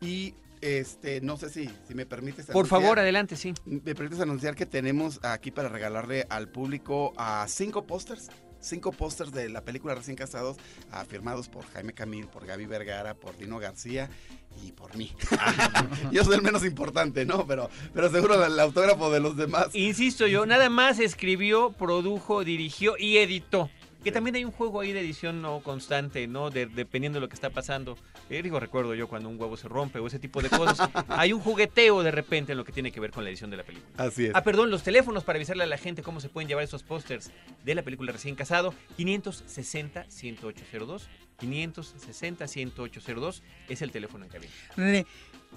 Y 0.00 0.34
este, 0.60 1.20
no 1.20 1.36
sé 1.36 1.50
si, 1.50 1.68
si 1.86 1.94
me 1.94 2.06
permites. 2.06 2.46
Por 2.46 2.66
anunciar- 2.66 2.68
favor, 2.68 2.98
adelante, 2.98 3.36
sí. 3.36 3.54
me 3.64 3.94
permites 3.94 4.20
anunciar 4.20 4.54
que 4.54 4.66
tenemos 4.66 5.20
aquí 5.24 5.50
para 5.50 5.68
regalarle 5.68 6.26
al 6.30 6.48
público 6.48 7.12
a 7.16 7.46
cinco 7.48 7.84
pósters. 7.86 8.28
Cinco 8.60 8.90
pósters 8.90 9.30
de 9.30 9.48
la 9.48 9.60
película 9.62 9.94
Recién 9.94 10.16
Casados, 10.16 10.56
ah, 10.90 11.04
firmados 11.04 11.48
por 11.48 11.64
Jaime 11.66 11.92
Camil, 11.92 12.26
por 12.26 12.44
Gaby 12.44 12.66
Vergara, 12.66 13.14
por 13.14 13.36
Dino 13.38 13.60
García 13.60 14.10
y 14.64 14.72
por 14.72 14.96
mí. 14.96 15.12
Yo 16.10 16.24
soy 16.24 16.34
el 16.34 16.42
menos 16.42 16.64
importante, 16.64 17.24
¿no? 17.24 17.46
Pero, 17.46 17.70
pero 17.94 18.10
seguro 18.10 18.34
el, 18.44 18.52
el 18.52 18.58
autógrafo 18.58 19.12
de 19.12 19.20
los 19.20 19.36
demás. 19.36 19.68
Insisto 19.74 20.26
yo, 20.26 20.44
nada 20.44 20.70
más 20.70 20.98
escribió, 20.98 21.70
produjo, 21.70 22.42
dirigió 22.42 22.96
y 22.98 23.18
editó. 23.18 23.70
Que 24.08 24.12
también 24.12 24.36
hay 24.36 24.44
un 24.46 24.52
juego 24.52 24.80
ahí 24.80 24.92
de 24.92 25.00
edición 25.00 25.42
no 25.42 25.60
constante, 25.60 26.26
¿no? 26.26 26.48
De- 26.48 26.64
dependiendo 26.64 27.18
de 27.18 27.20
lo 27.20 27.28
que 27.28 27.34
está 27.34 27.50
pasando. 27.50 27.98
Eh, 28.30 28.42
digo, 28.42 28.58
recuerdo 28.58 28.94
yo 28.94 29.06
cuando 29.06 29.28
un 29.28 29.38
huevo 29.38 29.58
se 29.58 29.68
rompe 29.68 29.98
o 29.98 30.06
ese 30.06 30.18
tipo 30.18 30.40
de 30.40 30.48
cosas. 30.48 30.88
hay 31.08 31.34
un 31.34 31.40
jugueteo 31.40 32.02
de 32.02 32.10
repente 32.10 32.52
en 32.52 32.58
lo 32.58 32.64
que 32.64 32.72
tiene 32.72 32.90
que 32.90 33.00
ver 33.00 33.10
con 33.10 33.22
la 33.22 33.28
edición 33.28 33.50
de 33.50 33.58
la 33.58 33.64
película. 33.64 33.92
Así 33.98 34.24
es. 34.24 34.32
Ah, 34.34 34.42
perdón, 34.42 34.70
los 34.70 34.82
teléfonos 34.82 35.24
para 35.24 35.36
avisarle 35.36 35.64
a 35.64 35.66
la 35.66 35.76
gente 35.76 36.02
cómo 36.02 36.22
se 36.22 36.30
pueden 36.30 36.48
llevar 36.48 36.64
esos 36.64 36.82
pósters 36.82 37.30
de 37.64 37.74
la 37.74 37.82
película 37.82 38.12
Recién 38.12 38.34
Casado. 38.34 38.72
560-10802. 38.98 41.02
560-10802 41.38 43.42
es 43.68 43.82
el 43.82 43.92
teléfono 43.92 44.24
en 44.24 44.30
cabina. 44.30 44.52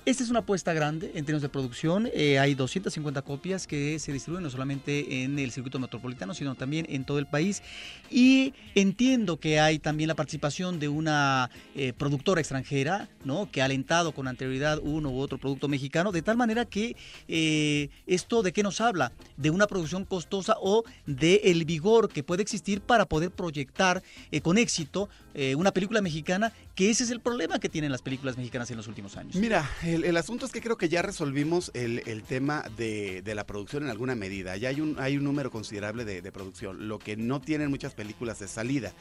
Esta 0.03 0.23
es 0.23 0.31
una 0.31 0.39
apuesta 0.39 0.73
grande 0.73 1.11
en 1.13 1.25
términos 1.25 1.43
de 1.43 1.49
producción. 1.49 2.09
Eh, 2.11 2.39
hay 2.39 2.55
250 2.55 3.21
copias 3.21 3.67
que 3.67 3.99
se 3.99 4.11
distribuyen 4.11 4.41
no 4.43 4.49
solamente 4.49 5.23
en 5.23 5.37
el 5.37 5.51
circuito 5.51 5.77
metropolitano, 5.77 6.33
sino 6.33 6.55
también 6.55 6.87
en 6.89 7.05
todo 7.05 7.19
el 7.19 7.27
país. 7.27 7.61
Y 8.09 8.55
entiendo 8.73 9.39
que 9.39 9.59
hay 9.59 9.77
también 9.77 10.07
la 10.07 10.15
participación 10.15 10.79
de 10.79 10.89
una 10.89 11.51
eh, 11.75 11.93
productora 11.93 12.41
extranjera, 12.41 13.09
¿no? 13.25 13.51
Que 13.51 13.61
ha 13.61 13.65
alentado 13.65 14.11
con 14.11 14.27
anterioridad 14.27 14.79
uno 14.81 15.11
u 15.11 15.19
otro 15.19 15.37
producto 15.37 15.67
mexicano, 15.67 16.11
de 16.11 16.23
tal 16.23 16.35
manera 16.35 16.65
que 16.65 16.95
eh, 17.27 17.89
esto 18.07 18.41
de 18.41 18.53
qué 18.53 18.63
nos 18.63 18.81
habla? 18.81 19.11
De 19.37 19.51
una 19.51 19.67
producción 19.67 20.05
costosa 20.05 20.55
o 20.59 20.83
de 21.05 21.41
el 21.45 21.63
vigor 21.63 22.09
que 22.09 22.23
puede 22.23 22.41
existir 22.41 22.81
para 22.81 23.05
poder 23.05 23.29
proyectar 23.29 24.01
eh, 24.31 24.41
con 24.41 24.57
éxito 24.57 25.09
una 25.55 25.71
película 25.71 26.01
mexicana, 26.01 26.51
que 26.75 26.89
ese 26.89 27.05
es 27.05 27.09
el 27.09 27.21
problema 27.21 27.57
que 27.57 27.69
tienen 27.69 27.89
las 27.89 28.01
películas 28.01 28.35
mexicanas 28.35 28.69
en 28.69 28.75
los 28.75 28.89
últimos 28.89 29.15
años. 29.15 29.37
Mira, 29.37 29.65
el, 29.83 30.17
asunto 30.17 30.45
es 30.45 30.51
que 30.51 30.61
creo 30.61 30.77
que 30.77 30.89
ya 30.89 31.01
resolvimos 31.01 31.71
el, 31.73 32.03
el 32.05 32.23
tema 32.23 32.63
de, 32.77 33.21
de 33.21 33.35
la 33.35 33.45
producción 33.45 33.83
en 33.83 33.89
alguna 33.89 34.15
medida. 34.15 34.55
Ya 34.57 34.69
hay 34.69 34.79
un, 34.81 34.97
hay 34.99 35.17
un 35.17 35.23
número 35.23 35.49
considerable 35.49 36.05
de, 36.05 36.21
de 36.21 36.31
producción. 36.31 36.87
Lo 36.87 36.99
que 36.99 37.17
no 37.17 37.41
tienen 37.41 37.69
muchas 37.69 37.93
películas 37.93 38.41
es 38.41 38.51
salida, 38.51 38.93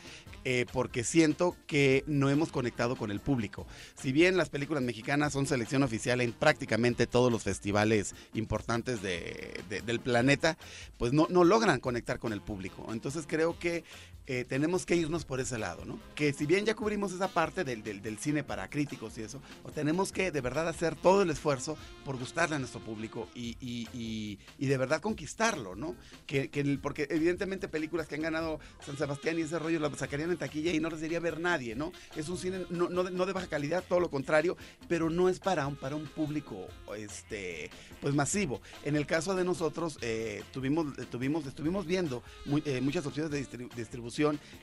eh, 0.44 0.66
porque 0.72 1.04
siento 1.04 1.56
que 1.66 2.02
no 2.06 2.30
hemos 2.30 2.50
conectado 2.50 2.96
con 2.96 3.10
el 3.10 3.20
público. 3.20 3.66
Si 4.00 4.12
bien 4.12 4.36
las 4.36 4.48
películas 4.48 4.82
mexicanas 4.82 5.32
son 5.32 5.46
selección 5.46 5.82
oficial 5.82 6.20
en 6.20 6.32
prácticamente 6.32 7.06
todos 7.06 7.30
los 7.30 7.42
festivales 7.42 8.14
importantes 8.34 9.02
de- 9.02 9.60
de- 9.68 9.82
del 9.82 10.00
planeta, 10.00 10.56
pues 10.98 11.12
no, 11.12 11.26
no 11.30 11.44
logran 11.44 11.80
conectar 11.80 12.18
con 12.18 12.32
el 12.32 12.40
público. 12.40 12.86
Entonces 12.92 13.24
creo 13.28 13.58
que 13.58 13.84
eh, 14.32 14.44
tenemos 14.48 14.86
que 14.86 14.94
irnos 14.94 15.24
por 15.24 15.40
ese 15.40 15.58
lado, 15.58 15.84
¿no? 15.84 15.98
Que 16.14 16.32
si 16.32 16.46
bien 16.46 16.64
ya 16.64 16.76
cubrimos 16.76 17.10
esa 17.12 17.26
parte 17.26 17.64
del, 17.64 17.82
del, 17.82 18.16
cine 18.18 18.44
para 18.44 18.70
críticos 18.70 19.18
y 19.18 19.22
eso, 19.22 19.42
tenemos 19.74 20.12
que 20.12 20.30
de 20.30 20.40
verdad 20.40 20.68
hacer 20.68 20.94
todo 20.94 21.22
el 21.22 21.30
esfuerzo 21.30 21.76
por 22.04 22.16
gustarle 22.16 22.54
a 22.54 22.58
nuestro 22.60 22.78
público 22.78 23.28
y, 23.34 23.56
y, 23.60 23.88
y, 23.92 24.66
de 24.68 24.76
verdad 24.76 25.00
conquistarlo, 25.00 25.74
¿no? 25.74 25.96
Que, 26.28 26.48
que 26.48 26.78
porque 26.80 27.08
evidentemente 27.10 27.66
películas 27.66 28.06
que 28.06 28.14
han 28.14 28.22
ganado 28.22 28.60
San 28.86 28.96
Sebastián 28.96 29.36
y 29.36 29.42
ese 29.42 29.58
rollo 29.58 29.80
lo 29.80 29.92
sacarían 29.96 30.30
en 30.30 30.36
taquilla 30.36 30.72
y 30.72 30.78
no 30.78 30.90
les 30.90 31.00
diría 31.00 31.18
ver 31.18 31.40
nadie, 31.40 31.74
¿no? 31.74 31.90
Es 32.14 32.28
un 32.28 32.38
cine 32.38 32.66
no, 32.70 32.88
no, 32.88 33.26
de, 33.26 33.32
baja 33.32 33.48
calidad, 33.48 33.82
todo 33.88 33.98
lo 33.98 34.10
contrario, 34.10 34.56
pero 34.88 35.10
no 35.10 35.28
es 35.28 35.40
para 35.40 35.66
un, 35.66 35.74
para 35.74 35.96
un 35.96 36.06
público 36.06 36.68
este, 36.96 37.68
pues 38.00 38.14
masivo. 38.14 38.60
En 38.84 38.94
el 38.94 39.06
caso 39.06 39.34
de 39.34 39.42
nosotros, 39.44 39.98
eh, 40.02 40.44
tuvimos, 40.52 40.86
tuvimos, 41.10 41.46
estuvimos 41.46 41.84
viendo 41.84 42.22
mu- 42.46 42.60
eh, 42.64 42.80
muchas 42.80 43.04
opciones 43.06 43.32
de 43.32 43.40
distri- 43.44 43.68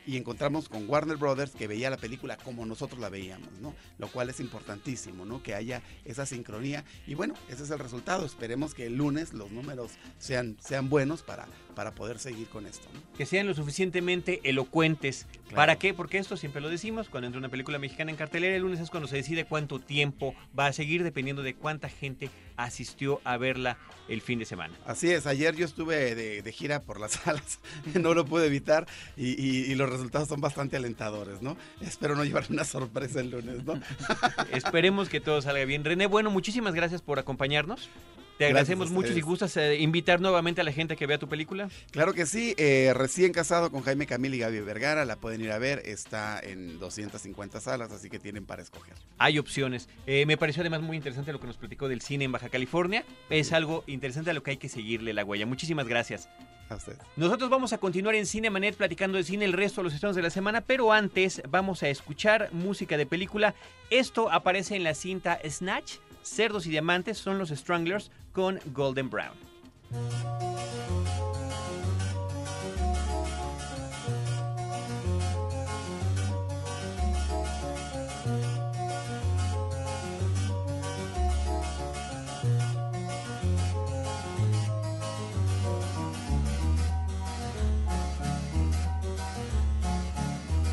y 0.06 0.18
encontramos 0.18 0.70
con 0.70 0.90
Warner 0.90 1.18
Brothers 1.18 1.52
que 1.52 1.68
veía 1.68 1.90
la 1.90 1.98
película 1.98 2.38
como 2.38 2.66
nosotros 2.66 3.00
la 3.00 3.10
veíamos, 3.10 3.52
¿no? 3.60 3.74
Lo 3.98 4.08
cual 4.08 4.30
es 4.30 4.40
importantísimo, 4.40 5.26
¿no? 5.26 5.42
Que 5.42 5.56
haya 5.56 5.82
esa 6.06 6.26
sincronía. 6.26 6.84
Y 7.08 7.16
bueno, 7.16 7.34
ese 7.50 7.64
es 7.64 7.72
el 7.72 7.80
resultado. 7.80 8.26
Esperemos 8.26 8.74
que 8.74 8.86
el 8.86 8.96
lunes 8.96 9.34
los 9.34 9.52
números 9.52 9.92
sean, 10.20 10.58
sean 10.60 10.90
buenos 10.90 11.24
para, 11.24 11.48
para 11.76 11.94
poder 11.96 12.20
seguir 12.20 12.48
con 12.48 12.66
esto, 12.66 12.88
¿no? 12.94 13.02
Que 13.18 13.26
sean 13.26 13.48
lo 13.48 13.54
suficientemente 13.54 14.42
elocuentes. 14.44 15.26
Claro. 15.44 15.56
¿Para 15.56 15.76
qué? 15.78 15.94
Porque 15.94 16.20
esto 16.20 16.38
siempre 16.38 16.62
lo 16.62 16.70
decimos, 16.70 17.10
cuando 17.10 17.28
entra 17.28 17.40
una 17.40 17.50
película 17.50 17.80
mexicana 17.80 18.12
en 18.12 18.18
cartelera, 18.18 18.56
el 18.56 18.62
lunes 18.62 18.80
es 18.80 18.90
cuando 18.90 19.08
se 19.08 19.16
decide 19.16 19.46
cuánto 19.46 19.80
tiempo 19.80 20.36
va 20.58 20.68
a 20.68 20.74
seguir, 20.74 21.04
dependiendo 21.04 21.42
de 21.42 21.56
cuánta 21.56 21.90
gente 21.90 22.30
asistió 22.58 23.22
a 23.24 23.38
verla 23.38 23.78
el 24.10 24.22
fin 24.22 24.40
de 24.40 24.46
semana. 24.46 24.74
Así 24.86 25.12
es, 25.12 25.28
ayer 25.28 25.56
yo 25.56 25.66
estuve 25.66 26.16
de, 26.16 26.42
de 26.42 26.52
gira 26.52 26.82
por 26.82 27.00
las 27.00 27.12
salas, 27.24 27.60
no 27.94 28.14
lo 28.14 28.26
pude 28.26 28.48
evitar 28.48 28.88
y, 29.16 29.30
y- 29.42 29.72
y 29.72 29.76
los 29.76 29.90
resultados 29.90 30.28
son 30.28 30.42
bastante 30.42 30.76
alentadores, 30.78 31.42
¿no? 31.42 31.58
Espero 31.82 32.16
no 32.16 32.24
llevar 32.24 32.46
una 32.50 32.64
sorpresa 32.64 33.20
el 33.20 33.32
lunes, 33.32 33.64
¿no? 33.66 33.80
Esperemos 34.52 35.10
que 35.10 35.20
todo 35.20 35.42
salga 35.42 35.64
bien. 35.66 35.84
René, 35.86 36.08
bueno, 36.08 36.30
muchísimas 36.32 36.74
gracias 36.74 37.02
por 37.02 37.20
acompañarnos. 37.20 37.90
Te 38.38 38.46
agradecemos 38.46 38.90
a 38.90 38.94
mucho. 38.94 39.14
Si 39.14 39.22
gustas 39.22 39.58
eh, 39.58 39.78
invitar 39.78 40.22
nuevamente 40.22 40.62
a 40.62 40.64
la 40.64 40.72
gente 40.72 40.96
que 40.96 41.08
vea 41.08 41.18
tu 41.18 41.28
película. 41.28 41.70
Claro 41.92 42.14
que 42.14 42.26
sí, 42.26 42.54
eh, 42.58 42.92
recién 42.94 43.34
casado 43.34 43.72
con 43.72 43.82
Jaime 43.82 44.06
Camil 44.06 44.36
y 44.36 44.40
Gaby 44.40 44.60
Vergara, 44.60 45.06
la 45.06 45.16
pueden 45.16 45.42
ir 45.42 45.52
a 45.52 45.58
ver, 45.58 45.82
está 45.86 46.40
en 46.40 46.80
250 46.80 47.60
salas, 47.60 47.92
así 47.92 48.10
que 48.10 48.20
tienen 48.20 48.46
para 48.46 48.62
escoger. 48.62 48.94
Hay 49.18 49.40
opciones. 49.40 49.90
Eh, 50.06 50.26
me 50.26 50.38
pareció 50.38 50.62
además 50.62 50.82
muy 50.82 50.98
interesante 50.98 51.34
lo 51.34 51.40
que 51.40 51.48
nos 51.48 51.58
platicó 51.58 51.88
del 51.88 52.02
cine 52.02 52.26
en 52.26 52.32
Baja 52.32 52.50
California. 52.50 53.04
Es 53.30 53.54
algo 53.54 53.84
interesante 53.88 54.30
a 54.30 54.34
lo 54.34 54.44
que 54.44 54.52
hay 54.52 54.58
que 54.58 54.70
seguirle 54.70 55.14
la 55.14 55.26
huella. 55.26 55.46
Muchísimas 55.46 55.88
gracias. 55.88 56.30
A 56.70 56.76
ustedes. 56.76 57.00
Nosotros 57.16 57.50
vamos 57.50 57.72
a 57.72 57.78
continuar 57.78 58.16
en 58.16 58.26
Cinemanet 58.26 58.76
platicando 58.76 59.18
de 59.18 59.24
cine 59.24 59.46
el 59.46 59.54
resto 59.54 59.80
de 59.80 59.86
los 59.86 59.94
estrenos 59.94 60.18
de 60.18 60.22
la 60.22 60.30
semana, 60.30 60.60
pero 60.60 60.92
antes 60.92 61.42
vamos 61.50 61.82
a 61.82 61.88
escuchar 61.88 62.50
música 62.52 62.98
de 62.98 63.06
película. 63.06 63.56
Esto 63.90 64.30
aparece 64.30 64.76
en 64.76 64.84
la 64.84 64.94
cinta 64.94 65.40
Snatch. 65.50 66.00
Cerdos 66.28 66.66
y 66.68 66.70
Diamantes 66.70 67.18
son 67.18 67.40
los 67.40 67.50
Stranglers 67.50 68.12
con 68.32 68.60
Golden 68.74 69.10
Brown. 69.10 69.36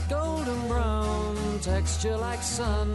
golden 0.09 0.69
brown 0.69 1.59
texture 1.61 2.17
like 2.17 2.43
sun 2.43 2.95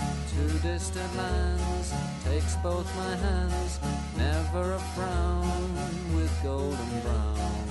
to 0.31 0.59
distant 0.59 1.17
lands 1.17 1.93
takes 2.23 2.55
both 2.57 2.87
my 2.95 3.15
hands 3.17 3.79
never 4.17 4.73
a 4.73 4.79
frown 4.95 5.75
with 6.15 6.31
golden 6.41 7.01
brown 7.01 7.70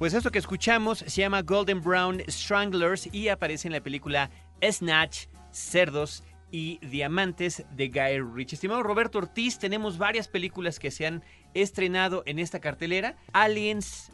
Pues 0.00 0.14
esto 0.14 0.30
que 0.30 0.38
escuchamos 0.38 1.00
se 1.00 1.20
llama 1.20 1.42
Golden 1.42 1.82
Brown 1.82 2.22
Stranglers 2.26 3.06
y 3.12 3.28
aparece 3.28 3.68
en 3.68 3.74
la 3.74 3.82
película 3.82 4.30
Snatch, 4.66 5.26
Cerdos 5.52 6.24
y 6.50 6.78
Diamantes 6.78 7.66
de 7.72 7.88
Guy 7.88 8.18
Ritchie. 8.34 8.54
Estimado 8.54 8.82
Roberto 8.82 9.18
Ortiz, 9.18 9.58
tenemos 9.58 9.98
varias 9.98 10.26
películas 10.26 10.78
que 10.78 10.90
se 10.90 11.04
han 11.04 11.22
estrenado 11.52 12.22
en 12.24 12.38
esta 12.38 12.60
cartelera. 12.60 13.18
Aliens 13.34 14.10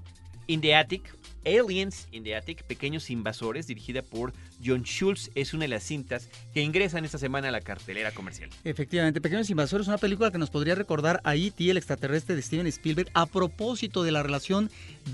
in 0.49 0.61
the 0.61 0.75
Attic, 0.75 1.17
Aliens 1.47 2.09
in 2.13 2.25
the 2.25 2.35
Attic, 2.35 2.65
Pequeños 2.65 3.09
Invasores, 3.09 3.67
dirigida 3.67 4.03
por 4.03 4.33
John 4.65 4.83
Schultz, 4.83 5.31
es 5.35 5.55
una 5.55 5.63
de 5.63 5.69
las 5.69 5.85
cintas 5.85 6.29
que 6.53 6.61
ingresan 6.61 7.05
esta 7.05 7.19
semana 7.19 7.49
a 7.49 7.53
la 7.53 7.61
cartelera 7.61 8.11
comercial. 8.11 8.51
Efectivamente, 8.65 9.21
Pequeños 9.21 9.49
Invasores 9.49 9.85
es 9.85 9.89
una 9.89 9.99
película 9.99 10.31
que 10.31 10.39
nos 10.39 10.51
podría 10.51 10.75
recordar 10.75 11.21
a 11.25 11.37
E.T., 11.37 11.71
el 11.71 11.77
extraterrestre 11.77 12.35
de 12.35 12.43
Steven 12.43 12.67
Spielberg, 12.67 13.11
a 13.15 13.27
propósito 13.27 14.03
de 14.03 14.13
la 14.13 14.23
relación 14.23 14.71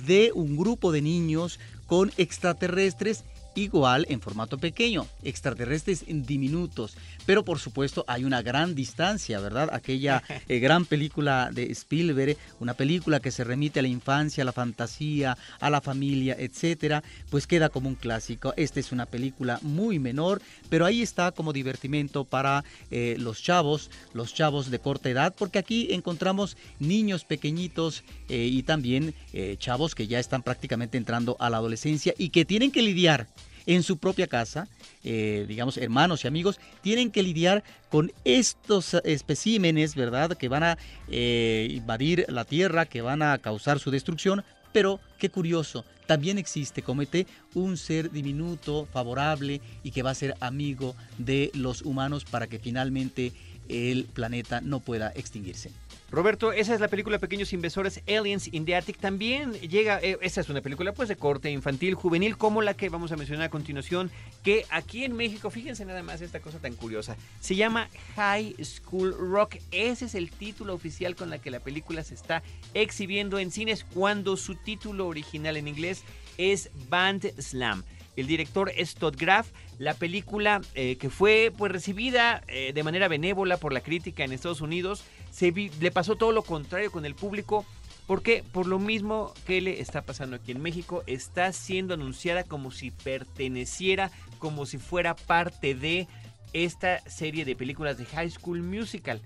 de 0.07 0.33
un 0.35 0.57
grupo 0.57 0.91
de 0.91 1.03
niños 1.03 1.61
con 1.87 2.11
extraterrestres 2.17 3.25
igual 3.55 4.07
en 4.09 4.21
formato 4.21 4.59
pequeño, 4.59 5.07
extraterrestres 5.23 6.05
diminutos, 6.07 6.97
pero 7.27 7.45
por 7.45 7.59
supuesto 7.59 8.05
hay 8.07 8.25
una 8.25 8.43
gran 8.43 8.75
distancia, 8.75 9.41
¿verdad? 9.41 9.71
Aquella 9.73 10.23
eh, 10.49 10.59
gran 10.59 10.85
película 10.85 11.51
de 11.53 11.71
Spielberg, 11.73 12.37
una 12.61 12.75
película 12.75 13.21
que 13.21 13.31
se 13.31 13.45
remite 13.45 13.81
a 13.81 13.83
la 13.83 13.89
infancia, 13.89 14.43
a 14.43 14.45
la 14.45 14.53
fantasía, 14.53 15.37
a 15.61 15.71
la 15.71 15.81
familia, 15.81 16.37
etcétera, 16.39 17.03
pues 17.31 17.47
queda 17.47 17.69
como 17.69 17.89
un 17.89 17.95
clásico. 17.95 18.55
Esta 18.57 18.81
es 18.81 18.93
una 18.93 19.07
película 19.07 19.59
muy 19.63 19.99
menor, 19.99 20.41
pero 20.69 20.87
ahí 20.87 21.03
está 21.03 21.33
como 21.33 21.53
divertimento 21.53 22.25
para 22.25 22.65
eh, 22.91 23.17
los 23.19 23.43
chavos, 23.43 23.91
los 24.15 24.35
chavos 24.35 24.71
de 24.71 24.79
corta 24.79 25.11
edad, 25.11 25.35
porque 25.37 25.59
aquí 25.59 25.89
encontramos 25.91 26.57
niños 26.79 27.25
pequeñitos 27.25 28.05
eh, 28.29 28.49
y 28.51 28.63
también 28.63 29.15
chavos 29.59 29.95
que 29.95 30.07
ya 30.07 30.19
están 30.19 30.43
prácticamente 30.43 30.99
entrando 30.99 31.37
a 31.41 31.49
la 31.49 31.57
adolescencia 31.57 32.15
y 32.19 32.29
que 32.29 32.45
tienen 32.45 32.71
que 32.71 32.83
lidiar 32.83 33.29
en 33.67 33.83
su 33.83 33.99
propia 33.99 34.27
casa, 34.27 34.69
eh, 35.05 35.45
digamos, 35.49 35.77
hermanos 35.77 36.25
y 36.25 36.29
amigos, 36.29 36.61
tienen 36.83 37.11
que 37.11 37.23
lidiar 37.23 37.63
con 37.91 38.13
estos 38.25 38.95
especímenes, 39.05 39.95
¿verdad? 39.95 40.37
Que 40.37 40.49
van 40.49 40.63
a 40.63 40.79
eh, 41.09 41.69
invadir 41.71 42.27
la 42.29 42.45
Tierra, 42.45 42.87
que 42.87 43.03
van 43.03 43.23
a 43.23 43.39
causar 43.39 43.79
su 43.79 43.91
destrucción, 43.91 44.45
pero 44.73 45.01
qué 45.19 45.29
curioso, 45.29 45.85
también 46.07 46.39
existe, 46.39 46.83
comete 46.83 47.27
un 47.55 47.77
ser 47.77 48.11
diminuto, 48.11 48.87
favorable 48.93 49.61
y 49.83 49.91
que 49.91 50.03
va 50.03 50.11
a 50.11 50.15
ser 50.15 50.35
amigo 50.41 50.95
de 51.19 51.51
los 51.55 51.83
humanos 51.83 52.25
para 52.25 52.47
que 52.47 52.59
finalmente 52.59 53.33
el 53.69 54.05
planeta 54.05 54.61
no 54.61 54.81
pueda 54.81 55.13
extinguirse. 55.15 55.71
Roberto, 56.13 56.53
esa 56.53 56.75
es 56.75 56.81
la 56.81 56.89
película 56.89 57.19
Pequeños 57.19 57.55
Inversores 57.55 58.03
Aliens 58.07 58.53
in 58.53 58.67
the 58.67 58.77
Attic. 58.77 58.99
También 58.99 59.55
llega, 59.55 59.99
eh, 60.03 60.19
esa 60.21 60.43
es 60.43 60.51
una 60.51 60.61
película 60.61 60.93
pues 60.93 61.09
de 61.09 61.17
corte 61.17 61.51
infantil, 61.51 61.95
juvenil, 61.95 62.37
como 62.37 62.61
la 62.61 62.75
que 62.75 62.91
vamos 62.91 63.13
a 63.13 63.17
mencionar 63.17 63.47
a 63.47 63.49
continuación, 63.49 64.11
que 64.43 64.67
aquí 64.69 65.05
en 65.05 65.15
México, 65.17 65.49
fíjense 65.49 65.87
nada 65.87 66.03
más 66.03 66.21
esta 66.21 66.41
cosa 66.41 66.59
tan 66.59 66.75
curiosa, 66.75 67.17
se 67.41 67.57
llama 67.57 67.89
High 68.17 68.57
School 68.63 69.17
Rock. 69.19 69.57
Ese 69.71 70.05
es 70.05 70.15
el 70.15 70.31
título 70.31 70.75
oficial 70.75 71.17
con 71.17 71.31
la 71.31 71.39
que 71.39 71.51
la 71.51 71.61
película 71.61 72.05
se 72.05 72.13
está 72.13 72.43
exhibiendo 72.75 73.39
en 73.39 73.51
cines 73.51 73.83
cuando 73.83 74.37
su 74.37 74.55
título 74.57 75.07
original 75.07 75.57
en 75.57 75.67
inglés 75.67 76.05
es 76.37 76.71
Band 76.91 77.33
Slam. 77.41 77.85
El 78.17 78.27
director 78.27 78.71
es 78.77 78.95
Todd 78.95 79.17
Graff. 79.17 79.51
La 79.79 79.95
película 79.95 80.61
eh, 80.75 80.97
que 80.97 81.11
fue 81.11 81.53
pues 81.57 81.73
recibida 81.73 82.43
eh, 82.49 82.73
de 82.73 82.83
manera 82.83 83.09
benévola 83.09 83.57
por 83.57 83.73
la 83.73 83.81
crítica 83.81 84.25
en 84.25 84.33
Estados 84.33 84.61
Unidos, 84.61 85.03
se 85.31 85.51
le 85.53 85.91
pasó 85.91 86.17
todo 86.17 86.33
lo 86.33 86.43
contrario 86.43 86.93
con 86.93 87.05
el 87.05 87.15
público. 87.15 87.65
¿Por 88.07 88.23
qué? 88.23 88.45
Por 88.53 88.67
lo 88.67 88.79
mismo 88.79 89.33
que 89.47 89.61
le 89.61 89.81
está 89.81 90.03
pasando 90.03 90.37
aquí 90.37 90.53
en 90.53 90.61
México, 90.61 91.03
está 91.07 91.53
siendo 91.53 91.95
anunciada 91.95 92.45
como 92.45 92.71
si 92.71 92.91
perteneciera, 92.91 94.11
como 94.39 94.67
si 94.67 94.79
fuera 94.79 95.15
parte 95.15 95.75
de 95.75 96.09
esta 96.53 96.99
serie 97.09 97.45
de 97.45 97.57
películas 97.57 97.97
de 97.97 98.05
High 98.05 98.31
School 98.31 98.63
Musical. 98.63 99.23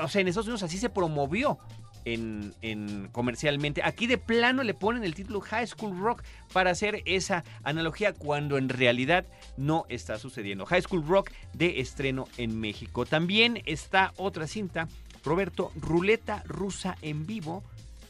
O 0.00 0.08
sea, 0.08 0.20
en 0.20 0.28
Estados 0.28 0.46
Unidos 0.46 0.62
así 0.62 0.78
se 0.78 0.90
promovió 0.90 1.58
en, 2.04 2.54
en 2.62 3.08
comercialmente. 3.12 3.82
Aquí 3.84 4.06
de 4.06 4.18
plano 4.18 4.62
le 4.62 4.74
ponen 4.74 5.04
el 5.04 5.14
título 5.14 5.40
High 5.40 5.66
School 5.66 5.98
Rock 5.98 6.22
para 6.52 6.70
hacer 6.70 7.02
esa 7.04 7.44
analogía 7.62 8.12
cuando 8.12 8.58
en 8.58 8.68
realidad 8.68 9.26
no 9.56 9.86
está 9.88 10.18
sucediendo. 10.18 10.66
High 10.66 10.82
School 10.82 11.06
Rock 11.06 11.30
de 11.52 11.80
estreno 11.80 12.26
en 12.36 12.58
México. 12.58 13.06
También 13.06 13.62
está 13.66 14.12
otra 14.16 14.46
cinta, 14.46 14.88
Roberto, 15.24 15.72
Ruleta 15.76 16.42
Rusa 16.46 16.96
en 17.02 17.26
vivo. 17.26 17.62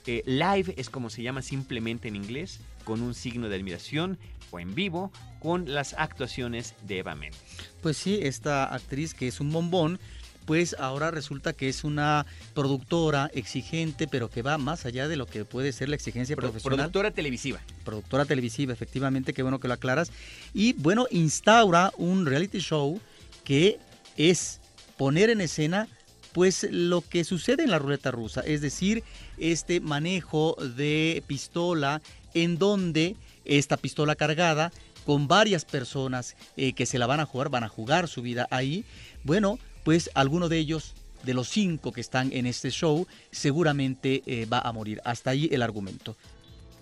Live 0.04 0.74
es 0.76 0.90
como 0.90 1.10
se 1.10 1.22
llama 1.22 1.42
simplemente 1.42 2.08
en 2.08 2.16
inglés, 2.16 2.60
con 2.84 3.02
un 3.02 3.14
signo 3.14 3.48
de 3.48 3.56
admiración 3.56 4.18
o 4.50 4.58
en 4.58 4.74
vivo 4.74 5.12
con 5.40 5.72
las 5.72 5.94
actuaciones 5.94 6.74
de 6.82 6.98
Eva 6.98 7.14
Méndez. 7.14 7.40
Pues 7.80 7.96
sí, 7.96 8.20
esta 8.22 8.72
actriz 8.72 9.14
que 9.14 9.28
es 9.28 9.40
un 9.40 9.50
bombón, 9.50 9.98
pues 10.44 10.76
ahora 10.78 11.10
resulta 11.10 11.52
que 11.52 11.68
es 11.68 11.84
una 11.84 12.26
productora 12.54 13.30
exigente, 13.34 14.06
pero 14.08 14.28
que 14.30 14.42
va 14.42 14.58
más 14.58 14.86
allá 14.86 15.08
de 15.08 15.16
lo 15.16 15.26
que 15.26 15.44
puede 15.44 15.72
ser 15.72 15.88
la 15.88 15.96
exigencia 15.96 16.36
Pro- 16.36 16.48
profesional. 16.50 16.76
productora 16.78 17.10
televisiva. 17.10 17.60
productora 17.84 18.24
televisiva, 18.24 18.72
efectivamente, 18.72 19.32
qué 19.34 19.42
bueno 19.42 19.60
que 19.60 19.68
lo 19.68 19.74
aclaras. 19.74 20.10
Y 20.54 20.72
bueno, 20.74 21.06
instaura 21.10 21.92
un 21.96 22.26
reality 22.26 22.58
show 22.58 23.00
que 23.44 23.78
es 24.16 24.60
poner 24.96 25.30
en 25.30 25.40
escena 25.40 25.88
pues 26.32 26.66
lo 26.70 27.02
que 27.02 27.24
sucede 27.24 27.62
en 27.64 27.70
la 27.70 27.78
ruleta 27.78 28.10
rusa, 28.10 28.40
es 28.40 28.62
decir, 28.62 29.04
este 29.36 29.80
manejo 29.80 30.56
de 30.76 31.22
pistola 31.26 32.00
en 32.32 32.56
donde 32.58 33.16
esta 33.44 33.76
pistola 33.76 34.14
cargada 34.14 34.72
con 35.04 35.28
varias 35.28 35.66
personas 35.66 36.34
eh, 36.56 36.72
que 36.72 36.86
se 36.86 36.98
la 36.98 37.06
van 37.06 37.20
a 37.20 37.26
jugar, 37.26 37.50
van 37.50 37.64
a 37.64 37.68
jugar 37.68 38.08
su 38.08 38.22
vida 38.22 38.46
ahí, 38.50 38.84
bueno, 39.24 39.58
pues 39.84 40.10
alguno 40.14 40.48
de 40.48 40.58
ellos, 40.58 40.94
de 41.22 41.34
los 41.34 41.48
cinco 41.48 41.92
que 41.92 42.00
están 42.00 42.32
en 42.32 42.46
este 42.46 42.70
show, 42.70 43.06
seguramente 43.30 44.22
eh, 44.26 44.46
va 44.46 44.58
a 44.58 44.72
morir. 44.72 45.00
Hasta 45.04 45.30
ahí 45.30 45.48
el 45.52 45.62
argumento. 45.62 46.16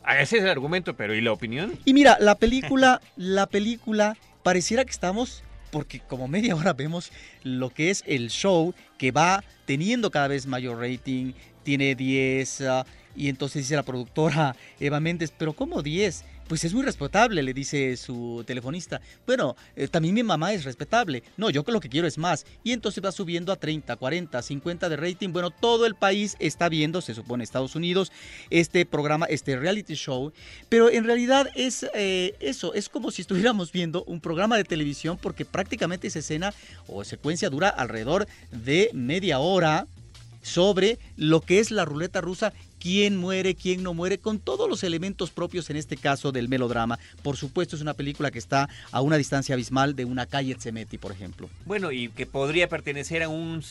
Ah, 0.03 0.21
Ese 0.21 0.39
es 0.39 0.45
el 0.45 0.51
argumento, 0.51 0.97
pero 0.97 1.15
¿y 1.15 1.21
la 1.21 1.33
opinión? 1.33 1.79
Y 1.85 1.93
mira, 1.93 2.17
la 2.21 2.35
película, 2.35 3.01
la 3.17 3.47
película 3.47 4.17
pareciera 4.43 4.85
que 4.85 4.91
estamos, 4.91 5.43
porque 5.71 6.01
como 6.01 6.27
media 6.27 6.57
hora 6.57 6.73
vemos 6.73 7.13
lo 7.43 7.71
que 7.71 7.91
es 7.91 8.03
el 8.07 8.31
show 8.31 8.75
que 8.99 9.13
va 9.13 9.45
teniendo 9.65 10.11
cada 10.11 10.29
vez 10.29 10.47
mayor 10.47 10.81
rating, 10.81 11.33
tiene 11.63 11.95
10, 11.95 12.61
ah, 12.63 12.87
y 13.15 13.29
entonces 13.29 13.63
dice 13.63 13.77
la 13.77 13.83
productora 13.83 14.57
Eva 14.81 15.01
Méndez, 15.01 15.33
pero 15.37 15.53
¿cómo 15.53 15.83
10? 15.83 16.25
Pues 16.51 16.65
es 16.65 16.75
muy 16.75 16.83
respetable, 16.83 17.45
le 17.45 17.55
dice 17.55 17.97
su 17.97 18.43
telefonista. 18.45 19.01
Bueno, 19.25 19.55
eh, 19.77 19.87
también 19.87 20.17
mi 20.17 20.25
mamá 20.25 20.53
es 20.53 20.65
respetable. 20.65 21.23
No, 21.37 21.49
yo 21.49 21.63
lo 21.65 21.79
que 21.79 21.89
quiero 21.89 22.09
es 22.09 22.19
más. 22.19 22.45
Y 22.65 22.73
entonces 22.73 23.05
va 23.05 23.13
subiendo 23.13 23.53
a 23.53 23.57
30, 23.57 23.95
40, 23.95 24.43
50 24.43 24.89
de 24.89 24.97
rating. 24.97 25.29
Bueno, 25.29 25.53
todo 25.53 25.87
el 25.87 25.95
país 25.95 26.35
está 26.41 26.69
viendo, 26.69 27.03
se 27.03 27.15
supone 27.15 27.45
Estados 27.45 27.77
Unidos, 27.77 28.11
este 28.51 28.85
programa, 28.85 29.27
este 29.27 29.57
reality 29.57 29.95
show. 29.95 30.33
Pero 30.69 30.91
en 30.91 31.05
realidad 31.05 31.49
es 31.55 31.87
eh, 31.95 32.35
eso, 32.41 32.75
es 32.75 32.89
como 32.89 33.13
si 33.13 33.23
estuviéramos 33.23 33.71
viendo 33.71 34.03
un 34.09 34.21
programa 34.21 34.57
de 34.57 34.65
televisión 34.65 35.19
porque 35.23 35.45
prácticamente 35.45 36.09
esa 36.09 36.19
escena 36.19 36.53
o 36.89 37.05
secuencia 37.05 37.30
dura 37.51 37.69
alrededor 37.69 38.27
de 38.51 38.91
media 38.93 39.39
hora 39.39 39.87
sobre 40.43 40.99
lo 41.17 41.41
que 41.41 41.61
es 41.61 41.71
la 41.71 41.85
ruleta 41.85 42.21
rusa, 42.21 42.53
quién 42.79 43.17
muere, 43.17 43.55
quién 43.55 43.83
no 43.83 43.95
muere, 43.95 44.19
con 44.19 44.39
todos 44.39 44.69
los 44.69 44.83
elementos 44.83 45.31
propios 45.31 45.71
en 45.71 45.77
este 45.77 45.97
caso 45.97 46.33
del 46.33 46.49
melodrama. 46.49 46.99
Por 47.23 47.37
supuesto 47.37 47.77
es 47.77 47.83
una 47.83 47.95
película 47.95 48.31
que 48.31 48.39
está 48.39 48.69
a 48.91 49.01
una 49.01 49.17
distancia 49.17 49.55
abismal 49.55 49.95
de 49.95 50.05
una 50.05 50.27
calle 50.27 50.57
Zemeti, 50.59 50.99
por 50.99 51.13
ejemplo. 51.13 51.49
Bueno, 51.67 51.93
y 51.93 52.09
que 52.09 52.27
podría 52.27 52.69
pertenecer 52.69 53.23
a 53.23 53.29
un, 53.29 53.63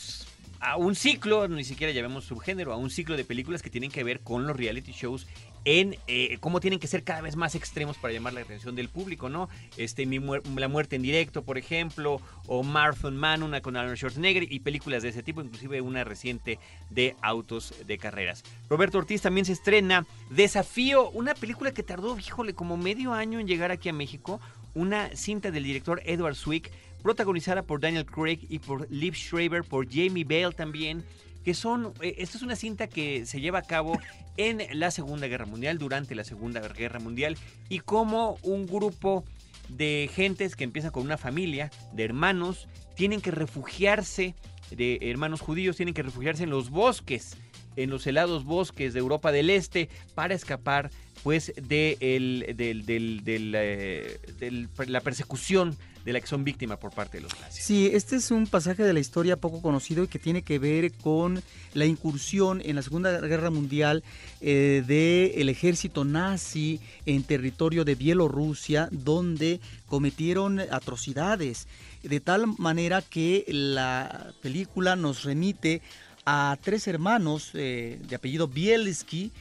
a 0.60 0.76
un 0.76 0.94
ciclo, 0.94 1.48
ni 1.48 1.64
siquiera 1.64 1.92
llamemos 1.92 2.24
subgénero, 2.24 2.72
a 2.72 2.76
un 2.76 2.90
ciclo 2.90 3.16
de 3.16 3.24
películas 3.24 3.62
que 3.62 3.70
tienen 3.70 3.90
que 3.90 4.04
ver 4.04 4.20
con 4.20 4.46
los 4.46 4.56
reality 4.56 4.92
shows 4.92 5.26
en 5.64 5.96
eh, 6.06 6.38
cómo 6.40 6.60
tienen 6.60 6.78
que 6.78 6.86
ser 6.86 7.02
cada 7.02 7.20
vez 7.20 7.36
más 7.36 7.54
extremos 7.54 7.96
para 7.98 8.14
llamar 8.14 8.32
la 8.32 8.40
atención 8.40 8.74
del 8.76 8.88
público, 8.88 9.28
¿no? 9.28 9.48
Este, 9.76 10.06
Mi 10.06 10.18
La 10.56 10.68
muerte 10.68 10.96
en 10.96 11.02
directo, 11.02 11.42
por 11.42 11.58
ejemplo, 11.58 12.20
o 12.46 12.62
Marathon 12.62 13.16
Man, 13.16 13.42
una 13.42 13.60
con 13.60 13.76
Arnold 13.76 13.96
Schwarzenegger, 13.96 14.50
y 14.50 14.60
películas 14.60 15.02
de 15.02 15.10
ese 15.10 15.22
tipo, 15.22 15.42
inclusive 15.42 15.80
una 15.80 16.04
reciente 16.04 16.58
de 16.90 17.16
autos 17.20 17.74
de 17.86 17.98
carreras. 17.98 18.42
Roberto 18.68 18.98
Ortiz 18.98 19.22
también 19.22 19.44
se 19.44 19.52
estrena 19.52 20.06
Desafío, 20.30 21.10
una 21.10 21.34
película 21.34 21.72
que 21.72 21.82
tardó, 21.82 22.18
híjole, 22.18 22.54
como 22.54 22.76
medio 22.76 23.12
año 23.12 23.38
en 23.38 23.46
llegar 23.46 23.70
aquí 23.70 23.88
a 23.88 23.92
México, 23.92 24.40
una 24.74 25.14
cinta 25.16 25.50
del 25.50 25.64
director 25.64 26.00
Edward 26.04 26.36
Swick, 26.36 26.70
protagonizada 27.02 27.62
por 27.62 27.80
Daniel 27.80 28.06
Craig 28.06 28.40
y 28.48 28.58
por 28.58 28.90
Liv 28.90 29.14
Schreiber, 29.14 29.64
por 29.64 29.86
Jamie 29.88 30.24
Bale 30.24 30.52
también, 30.54 31.04
que 31.44 31.54
son, 31.54 31.92
eh, 32.02 32.16
esta 32.18 32.36
es 32.36 32.42
una 32.42 32.56
cinta 32.56 32.86
que 32.86 33.24
se 33.26 33.40
lleva 33.40 33.60
a 33.60 33.62
cabo 33.62 33.98
en 34.36 34.62
la 34.78 34.90
Segunda 34.90 35.26
Guerra 35.26 35.46
Mundial, 35.46 35.78
durante 35.78 36.14
la 36.14 36.24
Segunda 36.24 36.60
Guerra 36.60 37.00
Mundial, 37.00 37.36
y 37.68 37.80
como 37.80 38.38
un 38.42 38.66
grupo 38.66 39.24
de 39.68 40.10
gentes 40.12 40.56
que 40.56 40.64
empiezan 40.64 40.90
con 40.90 41.04
una 41.04 41.16
familia 41.18 41.70
de 41.92 42.04
hermanos, 42.04 42.68
tienen 42.96 43.20
que 43.20 43.30
refugiarse, 43.30 44.34
de 44.70 44.98
hermanos 45.02 45.40
judíos, 45.40 45.76
tienen 45.76 45.94
que 45.94 46.02
refugiarse 46.02 46.42
en 46.44 46.50
los 46.50 46.70
bosques, 46.70 47.36
en 47.76 47.88
los 47.90 48.06
helados 48.06 48.44
bosques 48.44 48.92
de 48.92 48.98
Europa 49.00 49.30
del 49.32 49.48
Este, 49.48 49.88
para 50.14 50.34
escapar 50.34 50.90
pues 51.22 51.52
de 51.56 51.96
el- 52.00 52.54
del- 52.56 52.84
del- 52.86 53.22
del, 53.24 53.52
eh, 53.56 54.18
del- 54.38 54.68
la 54.86 55.00
persecución 55.00 55.76
de 56.04 56.12
la 56.12 56.20
que 56.20 56.26
son 56.26 56.44
víctimas 56.44 56.78
por 56.78 56.92
parte 56.92 57.18
de 57.18 57.22
los 57.22 57.40
nazis. 57.40 57.64
Sí, 57.64 57.90
este 57.92 58.16
es 58.16 58.30
un 58.30 58.46
pasaje 58.46 58.82
de 58.82 58.92
la 58.92 59.00
historia 59.00 59.36
poco 59.36 59.60
conocido 59.60 60.04
y 60.04 60.08
que 60.08 60.18
tiene 60.18 60.42
que 60.42 60.58
ver 60.58 60.92
con 60.92 61.42
la 61.74 61.86
incursión 61.86 62.62
en 62.64 62.76
la 62.76 62.82
Segunda 62.82 63.20
Guerra 63.20 63.50
Mundial 63.50 64.02
eh, 64.40 64.82
del 64.86 65.48
ejército 65.48 66.04
nazi 66.04 66.80
en 67.06 67.22
territorio 67.22 67.84
de 67.84 67.94
Bielorrusia, 67.94 68.88
donde 68.90 69.60
cometieron 69.86 70.60
atrocidades, 70.60 71.68
de 72.02 72.20
tal 72.20 72.46
manera 72.58 73.02
que 73.02 73.44
la 73.48 74.32
película 74.40 74.96
nos 74.96 75.24
remite 75.24 75.82
a 76.24 76.56
tres 76.62 76.86
hermanos 76.86 77.50
eh, 77.54 77.98
de 78.08 78.16
apellido 78.16 78.48
Bielski 78.48 79.32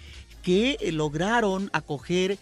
que 0.41 0.77
lograron 0.91 1.69
acoger 1.73 2.37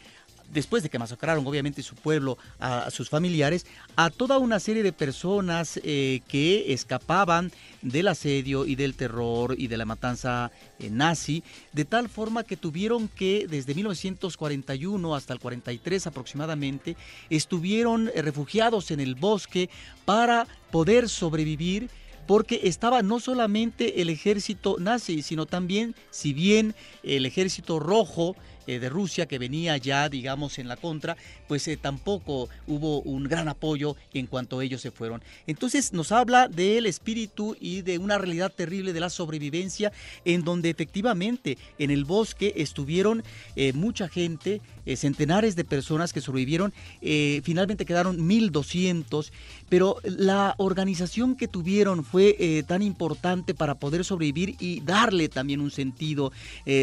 después 0.54 0.84
de 0.84 0.90
que 0.90 1.00
masacraron 1.00 1.46
obviamente 1.46 1.84
su 1.84 1.96
pueblo, 1.96 2.38
a, 2.60 2.90
sus 2.92 3.10
familiares, 3.10 3.66
a 3.96 4.10
toda 4.10 4.38
una 4.38 4.60
serie 4.60 4.84
de 4.84 4.94
personas 4.94 5.80
eh, 5.84 6.22
que 6.28 6.74
escapaban 6.74 7.52
del 7.82 8.08
asedio 8.08 8.66
y 8.66 8.76
del 8.76 8.96
terror 8.96 9.56
y 9.58 9.68
de 9.68 9.78
la 9.78 9.86
matanza 9.86 10.52
eh, 10.80 10.90
nazi, 10.90 11.44
de 11.74 11.86
tal 11.86 12.10
forma 12.10 12.44
que 12.44 12.58
tuvieron 12.58 13.08
que 13.08 13.48
desde 13.48 13.76
1941 13.76 15.16
hasta 15.16 15.34
el 15.34 15.40
43 15.40 16.08
aproximadamente, 16.08 16.98
estuvieron 17.30 18.10
eh, 18.14 18.22
refugiados 18.22 18.92
en 18.92 19.00
el 19.00 19.16
bosque 19.16 19.70
para 20.06 20.48
poder 20.72 21.10
sobrevivir 21.10 21.90
porque 22.28 22.60
estaba 22.64 23.02
no 23.02 23.20
solamente 23.20 24.02
el 24.02 24.10
ejército 24.10 24.76
nazi, 24.80 25.22
sino 25.22 25.46
también, 25.46 25.96
si 26.12 26.34
bien 26.34 26.76
el 27.02 27.26
ejército 27.26 27.80
rojo 27.80 28.36
eh, 28.67 28.80
de 28.80 28.89
Rusia, 28.89 29.25
que 29.27 29.39
venía 29.39 29.77
ya, 29.77 30.10
digamos, 30.10 30.60
en 30.60 30.67
la 30.67 30.75
contra, 30.75 31.15
pues 31.47 31.65
eh, 31.69 31.77
tampoco 31.77 32.49
hubo 32.67 33.01
un 33.01 33.23
gran 33.23 33.47
apoyo 33.47 33.95
en 34.13 34.27
cuanto 34.27 34.62
ellos 34.62 34.82
se 34.82 34.91
fueron. 34.91 35.23
Entonces 35.47 35.93
nos 35.93 36.12
habla 36.12 36.49
del 36.49 36.86
espíritu 36.86 37.56
y 37.62 37.82
de 37.82 37.97
una 37.97 38.17
realidad 38.17 38.51
terrible 38.53 38.91
de 38.91 38.99
la 38.99 39.10
sobrevivencia, 39.10 39.93
en 40.25 40.43
donde 40.43 40.69
efectivamente 40.69 41.58
en 41.80 41.91
el 41.91 42.03
bosque 42.03 42.53
estuvieron 42.58 43.23
eh, 43.56 43.71
mucha 43.71 44.10
gente, 44.10 44.62
centenares 44.95 45.58
de 45.58 45.65
personas 45.65 46.13
que 46.13 46.21
sobrevivieron, 46.21 46.73
finalmente 47.43 47.84
quedaron 47.84 48.17
1.200, 48.17 49.32
pero 49.67 49.97
la 50.03 50.56
organización 50.60 51.36
que 51.36 51.49
tuvieron 51.49 52.06
fue 52.06 52.63
tan 52.65 52.82
importante 52.82 53.53
para 53.53 53.75
poder 53.75 54.06
sobrevivir 54.06 54.56
y 54.62 54.80
darle 54.80 55.27
también 55.27 55.60
un 55.60 55.71
sentido 55.71 56.32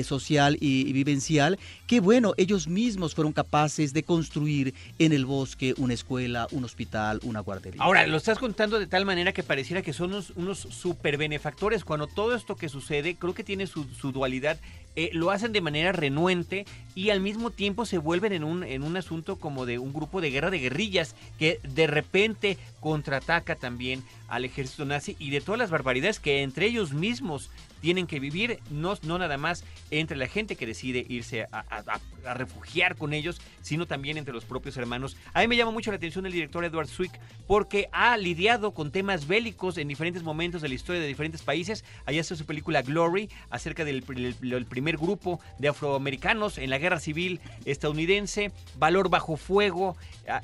social 0.03 0.59
y, 0.61 0.87
y 0.87 0.93
vivencial, 0.93 1.59
que 1.87 2.01
bueno, 2.01 2.35
ellos 2.37 2.69
mismos 2.69 3.15
fueron 3.15 3.33
capaces 3.33 3.93
de 3.93 4.03
construir 4.03 4.75
en 4.99 5.13
el 5.13 5.27
bosque 5.27 5.75
una 5.77 5.95
escuela, 5.95 6.47
un 6.51 6.65
hospital, 6.65 7.21
una 7.23 7.41
guardería. 7.41 7.83
Ahora, 7.83 8.07
lo 8.07 8.17
estás 8.17 8.39
contando 8.39 8.79
de 8.79 8.87
tal 8.87 9.05
manera 9.05 9.33
que 9.33 9.43
pareciera 9.43 9.83
que 9.83 9.93
son 9.93 10.11
unos, 10.13 10.31
unos 10.37 10.59
super 10.59 11.17
benefactores, 11.17 11.85
cuando 11.85 12.07
todo 12.07 12.35
esto 12.35 12.57
que 12.57 12.69
sucede 12.69 13.17
creo 13.17 13.35
que 13.35 13.45
tiene 13.45 13.67
su, 13.67 13.85
su 13.85 14.13
dualidad. 14.13 14.59
eh, 14.97 15.11
lo 15.13 15.31
hacen 15.33 15.53
de 15.53 15.61
manera 15.61 15.91
renuente 15.93 16.67
y 16.95 17.11
al 17.11 17.21
mismo 17.21 17.51
tiempo 17.51 17.85
se 17.85 17.99
vuelven 17.99 18.33
en 18.33 18.45
un, 18.45 18.63
en 18.63 18.85
un 18.85 18.97
asunto 18.97 19.37
como 19.41 19.67
de 19.67 19.79
un 19.81 19.93
grupo 19.93 20.21
de 20.21 20.31
guerra 20.31 20.51
de 20.51 20.61
guerrillas 20.61 21.17
que 21.39 21.59
de 21.65 21.89
repente 21.89 22.59
contraataca 22.81 23.57
también 23.57 24.05
al 24.29 24.45
ejército 24.45 24.85
nazi 24.85 25.17
y 25.19 25.31
de 25.31 25.41
todas 25.41 25.59
las 25.59 25.71
barbaridades 25.71 26.21
que 26.21 26.43
entre 26.43 26.67
ellos 26.67 26.93
mismos 26.93 27.51
tienen 27.85 28.07
que 28.07 28.19
vivir, 28.19 28.61
no, 28.71 28.95
no 29.03 29.19
nada 29.19 29.37
más 29.37 29.63
entre 29.91 30.17
la 30.17 30.27
gente 30.27 30.57
que 30.57 30.65
decide 30.65 31.05
irse 31.07 31.47
a, 31.53 32.01
refugiar 32.33 32.97
con 32.97 33.13
ellos, 33.13 33.43
sino 33.61 33.85
también 33.85 34.17
entre 34.17 34.33
los 34.33 34.47
propios 34.47 34.79
hermanos. 34.79 35.19
A 35.35 35.43
mí 35.43 35.49
me 35.49 35.57
llama 35.59 35.71
mucho 35.71 35.91
la 35.91 35.99
atención 35.99 36.25
el 36.25 36.33
director 36.33 36.65
Edward 36.65 36.89
Zwick 36.89 37.13
porque 37.47 37.91
ha 37.93 38.17
lidiado 38.17 38.73
con 38.73 38.91
temas 38.91 39.29
bélicos 39.29 39.77
en 39.77 39.89
diferentes 39.89 40.23
momentos 40.23 40.63
de 40.63 40.71
la 40.71 40.75
historia 40.77 41.03
de 41.03 41.07
diferentes 41.07 41.43
países. 41.43 41.85
Allá 42.07 42.23
está 42.23 42.37
su 42.37 42.47
película 42.47 42.81
Glory, 42.81 43.29
acerca 43.51 43.85
del, 43.85 44.03
primer 44.03 44.97
grupo 44.97 45.39
de 45.59 45.69
afroamericanos 45.69 46.57
en 46.57 46.71
la 46.71 46.79
guerra 46.79 47.01
civil 47.01 47.39
estadounidense, 47.67 48.51
Valor 48.79 49.11
bajo 49.11 49.37
fuego, 49.37 49.95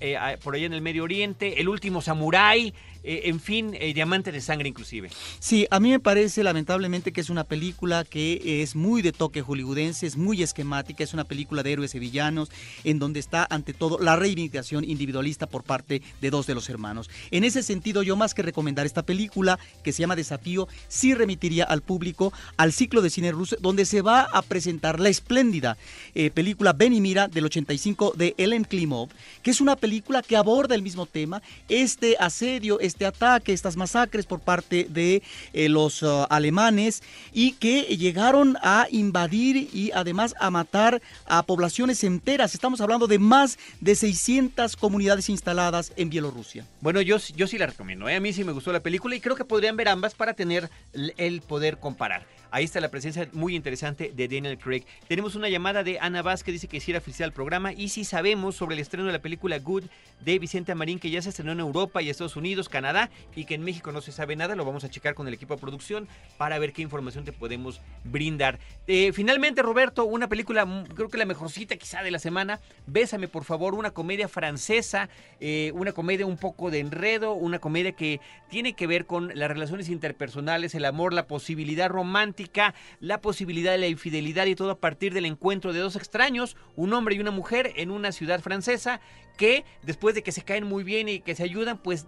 eh, 0.00 0.18
por 0.44 0.56
allá 0.56 0.66
en 0.66 0.74
el 0.74 0.82
Medio 0.82 1.04
Oriente, 1.04 1.58
El 1.58 1.70
último 1.70 2.02
samurái, 2.02 2.74
eh, 3.02 3.22
en 3.24 3.40
fin, 3.40 3.74
eh, 3.78 3.94
Diamante 3.94 4.30
de 4.30 4.40
sangre 4.40 4.68
inclusive. 4.68 5.10
Sí, 5.38 5.66
a 5.70 5.80
mí 5.80 5.90
me 5.90 6.00
parece 6.00 6.42
lamentablemente 6.42 7.12
que 7.12 7.20
es 7.22 7.29
una 7.30 7.44
película 7.44 8.04
que 8.04 8.62
es 8.62 8.74
muy 8.76 9.02
de 9.02 9.12
toque 9.12 9.42
hollywoodense, 9.42 10.06
es 10.06 10.16
muy 10.16 10.42
esquemática, 10.42 11.04
es 11.04 11.14
una 11.14 11.24
película 11.24 11.62
de 11.62 11.72
héroes 11.72 11.94
y 11.94 11.98
villanos, 11.98 12.50
en 12.84 12.98
donde 12.98 13.20
está 13.20 13.46
ante 13.48 13.72
todo 13.72 13.98
la 13.98 14.16
reivindicación 14.16 14.84
individualista 14.84 15.46
por 15.46 15.62
parte 15.62 16.02
de 16.20 16.30
dos 16.30 16.46
de 16.46 16.54
los 16.54 16.68
hermanos. 16.68 17.08
En 17.30 17.44
ese 17.44 17.62
sentido, 17.62 18.02
yo 18.02 18.16
más 18.16 18.34
que 18.34 18.42
recomendar 18.42 18.86
esta 18.86 19.02
película, 19.02 19.58
que 19.82 19.92
se 19.92 20.00
llama 20.00 20.16
Desafío, 20.16 20.68
sí 20.88 21.14
remitiría 21.14 21.64
al 21.64 21.82
público 21.82 22.32
al 22.56 22.72
ciclo 22.72 23.02
de 23.02 23.10
cine 23.10 23.32
ruso, 23.32 23.56
donde 23.60 23.84
se 23.84 24.02
va 24.02 24.22
a 24.22 24.42
presentar 24.42 25.00
la 25.00 25.08
espléndida 25.08 25.76
eh, 26.14 26.30
película 26.30 26.72
Ven 26.72 26.92
y 26.92 27.00
Mira 27.00 27.28
del 27.28 27.44
85 27.46 28.14
de 28.16 28.34
Ellen 28.38 28.64
Klimov, 28.64 29.08
que 29.42 29.50
es 29.50 29.60
una 29.60 29.76
película 29.76 30.22
que 30.22 30.36
aborda 30.36 30.74
el 30.74 30.82
mismo 30.82 31.06
tema, 31.06 31.42
este 31.68 32.16
asedio, 32.18 32.80
este 32.80 33.06
ataque, 33.06 33.52
estas 33.52 33.76
masacres 33.76 34.26
por 34.26 34.40
parte 34.40 34.86
de 34.90 35.22
eh, 35.52 35.68
los 35.68 36.02
uh, 36.02 36.26
alemanes 36.28 37.02
y 37.32 37.52
que 37.52 37.82
llegaron 37.96 38.56
a 38.62 38.86
invadir 38.90 39.68
y 39.72 39.90
además 39.92 40.34
a 40.38 40.50
matar 40.50 41.00
a 41.26 41.42
poblaciones 41.42 42.04
enteras. 42.04 42.54
Estamos 42.54 42.80
hablando 42.80 43.06
de 43.06 43.18
más 43.18 43.58
de 43.80 43.94
600 43.94 44.76
comunidades 44.76 45.28
instaladas 45.28 45.92
en 45.96 46.10
Bielorrusia. 46.10 46.66
Bueno, 46.80 47.00
yo, 47.00 47.18
yo 47.36 47.46
sí 47.46 47.58
la 47.58 47.66
recomiendo. 47.66 48.08
¿eh? 48.08 48.16
A 48.16 48.20
mí 48.20 48.32
sí 48.32 48.44
me 48.44 48.52
gustó 48.52 48.72
la 48.72 48.80
película 48.80 49.14
y 49.14 49.20
creo 49.20 49.36
que 49.36 49.44
podrían 49.44 49.76
ver 49.76 49.88
ambas 49.88 50.14
para 50.14 50.34
tener 50.34 50.70
el 51.16 51.40
poder 51.42 51.78
comparar. 51.78 52.26
Ahí 52.52 52.64
está 52.64 52.80
la 52.80 52.90
presencia 52.90 53.28
muy 53.32 53.54
interesante 53.54 54.12
de 54.14 54.26
Daniel 54.26 54.58
Craig. 54.58 54.84
Tenemos 55.06 55.36
una 55.36 55.48
llamada 55.48 55.84
de 55.84 56.00
Ana 56.00 56.20
Vaz 56.20 56.42
que 56.42 56.50
dice 56.50 56.66
que 56.66 56.80
sí 56.80 56.90
era 56.90 56.98
oficial 56.98 57.28
al 57.28 57.32
programa 57.32 57.72
y 57.72 57.90
si 57.90 58.04
sabemos 58.04 58.56
sobre 58.56 58.74
el 58.74 58.80
estreno 58.80 59.06
de 59.06 59.12
la 59.12 59.20
película 59.20 59.58
Good 59.60 59.84
de 60.20 60.38
Vicente 60.40 60.72
Amarín 60.72 60.98
que 60.98 61.10
ya 61.10 61.22
se 61.22 61.28
estrenó 61.28 61.52
en 61.52 61.60
Europa 61.60 62.02
y 62.02 62.10
Estados 62.10 62.34
Unidos, 62.34 62.68
Canadá 62.68 63.08
y 63.36 63.44
que 63.44 63.54
en 63.54 63.62
México 63.62 63.92
no 63.92 64.00
se 64.00 64.10
sabe 64.10 64.34
nada. 64.34 64.56
Lo 64.56 64.64
vamos 64.64 64.82
a 64.82 64.90
checar 64.90 65.14
con 65.14 65.28
el 65.28 65.34
equipo 65.34 65.54
de 65.54 65.60
producción 65.60 66.08
para 66.38 66.58
ver 66.58 66.72
qué 66.72 66.82
información 66.82 66.99
te 67.24 67.32
podemos 67.32 67.80
brindar. 68.04 68.58
Eh, 68.86 69.12
finalmente, 69.12 69.62
Roberto, 69.62 70.04
una 70.04 70.28
película, 70.28 70.66
mm, 70.66 70.84
creo 70.94 71.08
que 71.08 71.18
la 71.18 71.24
mejorcita 71.24 71.76
quizá 71.76 72.02
de 72.02 72.10
la 72.10 72.18
semana. 72.18 72.60
Bésame, 72.86 73.26
por 73.26 73.44
favor, 73.44 73.74
una 73.74 73.90
comedia 73.90 74.28
francesa, 74.28 75.08
eh, 75.40 75.72
una 75.74 75.92
comedia 75.92 76.26
un 76.26 76.36
poco 76.36 76.70
de 76.70 76.80
enredo, 76.80 77.32
una 77.32 77.58
comedia 77.58 77.92
que 77.92 78.20
tiene 78.50 78.74
que 78.74 78.86
ver 78.86 79.06
con 79.06 79.32
las 79.34 79.48
relaciones 79.48 79.88
interpersonales, 79.88 80.74
el 80.74 80.84
amor, 80.84 81.12
la 81.12 81.26
posibilidad 81.26 81.88
romántica, 81.88 82.74
la 83.00 83.20
posibilidad 83.20 83.72
de 83.72 83.78
la 83.78 83.88
infidelidad 83.88 84.46
y 84.46 84.54
todo 84.54 84.70
a 84.70 84.78
partir 84.78 85.14
del 85.14 85.24
encuentro 85.24 85.72
de 85.72 85.80
dos 85.80 85.96
extraños, 85.96 86.56
un 86.76 86.92
hombre 86.92 87.14
y 87.14 87.20
una 87.20 87.30
mujer 87.30 87.72
en 87.76 87.90
una 87.90 88.12
ciudad 88.12 88.40
francesa 88.40 89.00
que 89.36 89.64
después 89.82 90.14
de 90.14 90.22
que 90.22 90.32
se 90.32 90.42
caen 90.42 90.66
muy 90.66 90.84
bien 90.84 91.08
y 91.08 91.20
que 91.20 91.34
se 91.34 91.42
ayudan, 91.42 91.78
pues 91.78 92.06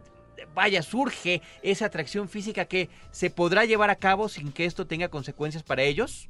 vaya, 0.55 0.83
surge 0.83 1.43
esa 1.63 1.87
atracción 1.87 2.29
física 2.29 2.65
que 2.65 2.89
se 3.11 3.31
podrá 3.31 3.65
llevar 3.65 3.91
a 3.91 3.97
cabo 3.97 4.29
sin 4.29 4.53
que 4.53 4.65
esto 4.65 4.87
tenga 4.87 5.09
consecuencias 5.09 5.63
para 5.63 5.83
ellos. 5.83 6.29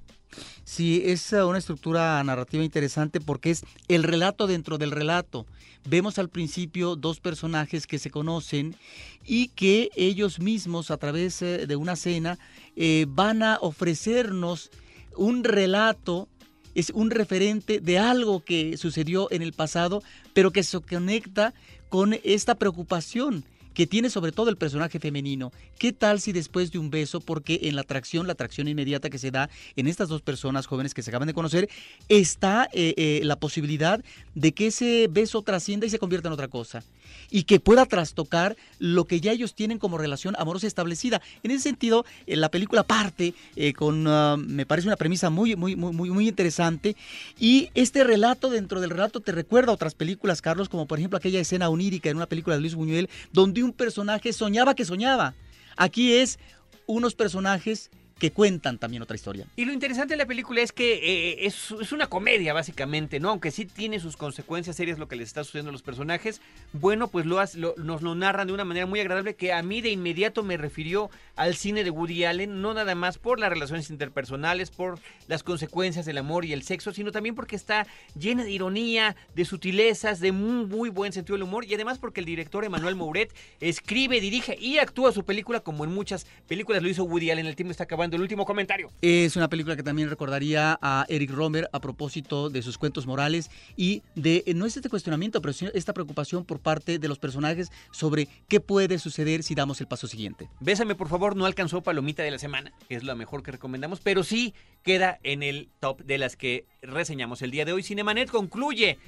Sí, 0.64 1.02
es 1.04 1.32
uh, 1.32 1.46
una 1.46 1.58
estructura 1.58 2.22
narrativa 2.24 2.64
interesante 2.64 3.20
porque 3.20 3.50
es 3.50 3.64
el 3.88 4.02
relato 4.02 4.46
dentro 4.46 4.78
del 4.78 4.90
relato. 4.90 5.46
Vemos 5.88 6.18
al 6.18 6.28
principio 6.28 6.96
dos 6.96 7.20
personajes 7.20 7.86
que 7.86 7.98
se 7.98 8.10
conocen 8.10 8.76
y 9.24 9.48
que 9.48 9.90
ellos 9.96 10.38
mismos 10.38 10.90
a 10.90 10.96
través 10.96 11.42
eh, 11.42 11.66
de 11.66 11.76
una 11.76 11.96
cena 11.96 12.38
eh, 12.76 13.06
van 13.08 13.42
a 13.42 13.58
ofrecernos 13.60 14.70
un 15.16 15.44
relato, 15.44 16.28
es 16.74 16.90
un 16.90 17.10
referente 17.10 17.80
de 17.80 17.98
algo 17.98 18.44
que 18.44 18.76
sucedió 18.76 19.30
en 19.30 19.42
el 19.42 19.52
pasado, 19.52 20.02
pero 20.32 20.52
que 20.52 20.62
se 20.62 20.80
conecta 20.80 21.52
con 21.88 22.16
esta 22.24 22.54
preocupación 22.54 23.44
que 23.74 23.86
tiene 23.86 24.10
sobre 24.10 24.32
todo 24.32 24.50
el 24.50 24.56
personaje 24.56 24.98
femenino. 24.98 25.52
¿Qué 25.78 25.92
tal 25.92 26.20
si 26.20 26.32
después 26.32 26.72
de 26.72 26.78
un 26.78 26.90
beso, 26.90 27.20
porque 27.20 27.60
en 27.62 27.76
la 27.76 27.82
atracción, 27.82 28.26
la 28.26 28.34
atracción 28.34 28.68
inmediata 28.68 29.10
que 29.10 29.18
se 29.18 29.30
da 29.30 29.50
en 29.76 29.86
estas 29.86 30.08
dos 30.08 30.22
personas 30.22 30.66
jóvenes 30.66 30.94
que 30.94 31.02
se 31.02 31.10
acaban 31.10 31.28
de 31.28 31.34
conocer, 31.34 31.68
está 32.08 32.68
eh, 32.72 32.94
eh, 32.96 33.20
la 33.24 33.36
posibilidad 33.36 34.02
de 34.34 34.52
que 34.52 34.68
ese 34.68 35.08
beso 35.10 35.42
trascienda 35.42 35.86
y 35.86 35.90
se 35.90 35.98
convierta 35.98 36.28
en 36.28 36.34
otra 36.34 36.48
cosa? 36.48 36.82
Y 37.30 37.44
que 37.44 37.60
pueda 37.60 37.86
trastocar 37.86 38.56
lo 38.78 39.04
que 39.04 39.20
ya 39.20 39.32
ellos 39.32 39.54
tienen 39.54 39.78
como 39.78 39.98
relación 39.98 40.34
amorosa 40.38 40.66
establecida. 40.66 41.22
En 41.42 41.50
ese 41.50 41.62
sentido, 41.62 42.04
eh, 42.26 42.36
la 42.36 42.50
película 42.50 42.82
parte 42.82 43.34
eh, 43.56 43.72
con, 43.72 44.06
uh, 44.06 44.36
me 44.36 44.66
parece 44.66 44.88
una 44.88 44.96
premisa 44.96 45.30
muy, 45.30 45.56
muy, 45.56 45.76
muy, 45.76 45.92
muy, 45.92 46.10
muy 46.10 46.28
interesante. 46.28 46.96
Y 47.38 47.70
este 47.74 48.04
relato 48.04 48.50
dentro 48.50 48.80
del 48.80 48.90
relato 48.90 49.20
te 49.20 49.32
recuerda 49.32 49.72
a 49.72 49.74
otras 49.74 49.94
películas, 49.94 50.42
Carlos, 50.42 50.68
como 50.68 50.86
por 50.86 50.98
ejemplo 50.98 51.16
aquella 51.16 51.40
escena 51.40 51.68
onírica 51.68 52.10
en 52.10 52.16
una 52.16 52.26
película 52.26 52.56
de 52.56 52.60
Luis 52.60 52.74
Buñuel, 52.74 53.08
donde 53.32 53.62
un 53.62 53.72
personaje 53.72 54.32
soñaba 54.32 54.74
que 54.74 54.84
soñaba. 54.84 55.34
Aquí 55.76 56.12
es 56.12 56.38
unos 56.86 57.14
personajes 57.14 57.90
que 58.22 58.30
cuentan 58.30 58.78
también 58.78 59.02
otra 59.02 59.16
historia. 59.16 59.46
Y 59.56 59.64
lo 59.64 59.72
interesante 59.72 60.14
de 60.14 60.18
la 60.18 60.26
película 60.26 60.60
es 60.60 60.70
que 60.70 60.92
eh, 60.94 61.44
es, 61.44 61.72
es 61.72 61.90
una 61.90 62.06
comedia, 62.06 62.52
básicamente, 62.52 63.18
¿no? 63.18 63.30
Aunque 63.30 63.50
sí 63.50 63.64
tiene 63.64 63.98
sus 63.98 64.16
consecuencias 64.16 64.76
serias 64.76 64.96
lo 64.96 65.08
que 65.08 65.16
les 65.16 65.26
está 65.26 65.42
sucediendo 65.42 65.70
a 65.70 65.72
los 65.72 65.82
personajes. 65.82 66.40
Bueno, 66.72 67.08
pues 67.08 67.26
nos 67.26 67.56
lo 67.56 68.14
narran 68.14 68.46
de 68.46 68.52
una 68.52 68.64
manera 68.64 68.86
muy 68.86 69.00
agradable 69.00 69.34
que 69.34 69.52
a 69.52 69.60
mí 69.64 69.80
de 69.80 69.90
inmediato 69.90 70.44
me 70.44 70.56
refirió 70.56 71.10
al 71.34 71.56
cine 71.56 71.82
de 71.82 71.90
Woody 71.90 72.24
Allen, 72.24 72.62
no 72.62 72.74
nada 72.74 72.94
más 72.94 73.18
por 73.18 73.40
las 73.40 73.50
relaciones 73.50 73.90
interpersonales, 73.90 74.70
por 74.70 75.00
las 75.26 75.42
consecuencias 75.42 76.06
del 76.06 76.18
amor 76.18 76.44
y 76.44 76.52
el 76.52 76.62
sexo, 76.62 76.92
sino 76.92 77.10
también 77.10 77.34
porque 77.34 77.56
está 77.56 77.88
llena 78.16 78.44
de 78.44 78.52
ironía, 78.52 79.16
de 79.34 79.44
sutilezas, 79.44 80.20
de 80.20 80.30
muy, 80.30 80.90
buen 80.90 81.12
sentido 81.12 81.34
del 81.34 81.42
humor 81.42 81.64
y 81.64 81.74
además 81.74 81.98
porque 81.98 82.20
el 82.20 82.26
director 82.26 82.64
Emmanuel 82.64 82.94
Mouret 82.94 83.34
escribe, 83.58 84.20
dirige 84.20 84.56
y 84.60 84.78
actúa 84.78 85.10
su 85.10 85.24
película 85.24 85.58
como 85.58 85.82
en 85.82 85.90
muchas 85.90 86.24
películas 86.46 86.84
lo 86.84 86.88
hizo 86.88 87.02
Woody 87.02 87.32
Allen. 87.32 87.46
El 87.46 87.56
tiempo 87.56 87.72
está 87.72 87.82
acabando. 87.82 88.11
El 88.12 88.20
último 88.20 88.44
comentario. 88.44 88.90
Es 89.00 89.36
una 89.36 89.48
película 89.48 89.74
que 89.74 89.82
también 89.82 90.10
recordaría 90.10 90.78
a 90.82 91.06
Eric 91.08 91.30
Romer 91.30 91.70
a 91.72 91.80
propósito 91.80 92.50
de 92.50 92.60
sus 92.60 92.76
cuentos 92.76 93.06
morales 93.06 93.50
y 93.74 94.02
de, 94.14 94.44
eh, 94.46 94.52
no 94.54 94.66
es 94.66 94.76
este 94.76 94.90
cuestionamiento, 94.90 95.40
pero 95.40 95.54
esta 95.72 95.94
preocupación 95.94 96.44
por 96.44 96.60
parte 96.60 96.98
de 96.98 97.08
los 97.08 97.18
personajes 97.18 97.72
sobre 97.90 98.28
qué 98.48 98.60
puede 98.60 98.98
suceder 98.98 99.42
si 99.42 99.54
damos 99.54 99.80
el 99.80 99.86
paso 99.86 100.06
siguiente. 100.08 100.50
Bésame, 100.60 100.94
por 100.94 101.08
favor, 101.08 101.36
no 101.36 101.46
alcanzó 101.46 101.82
palomita 101.82 102.22
de 102.22 102.30
la 102.30 102.38
semana, 102.38 102.72
que 102.86 102.96
es 102.96 103.04
la 103.04 103.14
mejor 103.14 103.42
que 103.42 103.52
recomendamos, 103.52 104.00
pero 104.00 104.24
sí 104.24 104.52
queda 104.82 105.18
en 105.22 105.42
el 105.42 105.70
top 105.80 106.02
de 106.02 106.18
las 106.18 106.36
que 106.36 106.66
reseñamos 106.82 107.40
el 107.40 107.50
día 107.50 107.64
de 107.64 107.72
hoy. 107.72 107.82
Cinemanet 107.82 108.30
concluye 108.30 108.98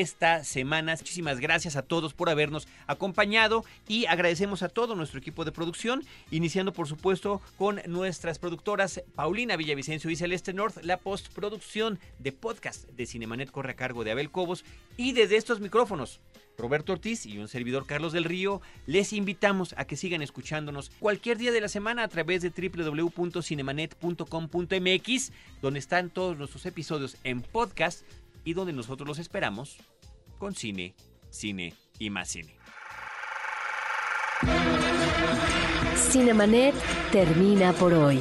esta 0.00 0.42
semana. 0.42 0.96
Muchísimas 0.96 1.38
gracias 1.38 1.76
a 1.76 1.82
todos 1.82 2.14
por 2.14 2.30
habernos 2.30 2.66
acompañado 2.86 3.62
y 3.86 4.06
agradecemos 4.06 4.62
a 4.62 4.70
todo 4.70 4.94
nuestro 4.94 5.18
equipo 5.18 5.44
de 5.44 5.52
producción, 5.52 6.02
iniciando 6.30 6.72
por 6.72 6.88
supuesto 6.88 7.42
con 7.58 7.82
nuestras 7.86 8.38
productoras 8.38 9.02
Paulina 9.14 9.56
Villavicencio 9.56 10.10
y 10.10 10.16
Celeste 10.16 10.54
North, 10.54 10.82
la 10.82 10.96
postproducción 10.96 11.98
de 12.18 12.32
podcast 12.32 12.88
de 12.88 13.04
Cinemanet 13.04 13.50
corre 13.50 13.72
a 13.72 13.76
cargo 13.76 14.02
de 14.02 14.12
Abel 14.12 14.30
Cobos 14.30 14.64
y 14.96 15.12
desde 15.12 15.36
estos 15.36 15.60
micrófonos. 15.60 16.20
Roberto 16.58 16.92
Ortiz 16.92 17.24
y 17.26 17.38
un 17.38 17.48
servidor 17.48 17.86
Carlos 17.86 18.12
del 18.12 18.22
Río, 18.24 18.60
les 18.86 19.12
invitamos 19.12 19.74
a 19.76 19.84
que 19.86 19.96
sigan 19.96 20.22
escuchándonos 20.22 20.90
cualquier 21.00 21.38
día 21.38 21.50
de 21.50 21.60
la 21.60 21.66
semana 21.68 22.04
a 22.04 22.08
través 22.08 22.42
de 22.42 22.50
www.cinemanet.com.mx, 22.50 25.32
donde 25.62 25.78
están 25.78 26.10
todos 26.10 26.36
nuestros 26.36 26.66
episodios 26.66 27.16
en 27.24 27.40
podcast 27.40 28.02
y 28.44 28.54
donde 28.54 28.72
nosotros 28.72 29.06
los 29.06 29.18
esperamos 29.18 29.78
con 30.38 30.54
cine, 30.54 30.94
cine 31.30 31.74
y 31.98 32.10
más 32.10 32.28
cine. 32.28 32.56
Cinemanet 35.96 36.74
termina 37.12 37.72
por 37.72 37.94
hoy. 37.94 38.20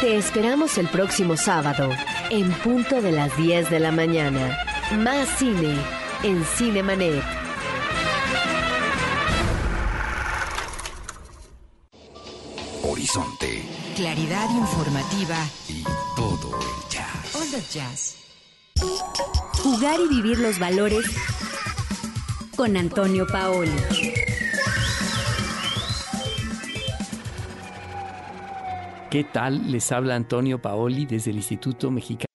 Te 0.00 0.16
esperamos 0.16 0.78
el 0.78 0.88
próximo 0.88 1.36
sábado, 1.36 1.90
en 2.30 2.52
punto 2.52 3.00
de 3.02 3.12
las 3.12 3.36
10 3.36 3.70
de 3.70 3.80
la 3.80 3.90
mañana. 3.90 4.58
Más 4.98 5.28
cine 5.38 5.76
en 6.22 6.44
Cinemanet. 6.44 7.22
Horizonte 12.82 13.62
Claridad 13.96 14.50
informativa. 14.50 15.36
y 15.68 15.84
todo 16.16 16.58
el 16.60 16.88
jazz. 17.60 18.16
Jugar 19.62 20.00
y 20.00 20.08
vivir 20.08 20.38
los 20.38 20.58
valores 20.58 21.06
con 22.56 22.76
Antonio 22.76 23.26
Paoli. 23.26 23.70
¿Qué 29.10 29.24
tal? 29.24 29.70
Les 29.70 29.92
habla 29.92 30.16
Antonio 30.16 30.60
Paoli 30.60 31.06
desde 31.06 31.30
el 31.30 31.36
Instituto 31.36 31.90
Mexicano. 31.90 32.33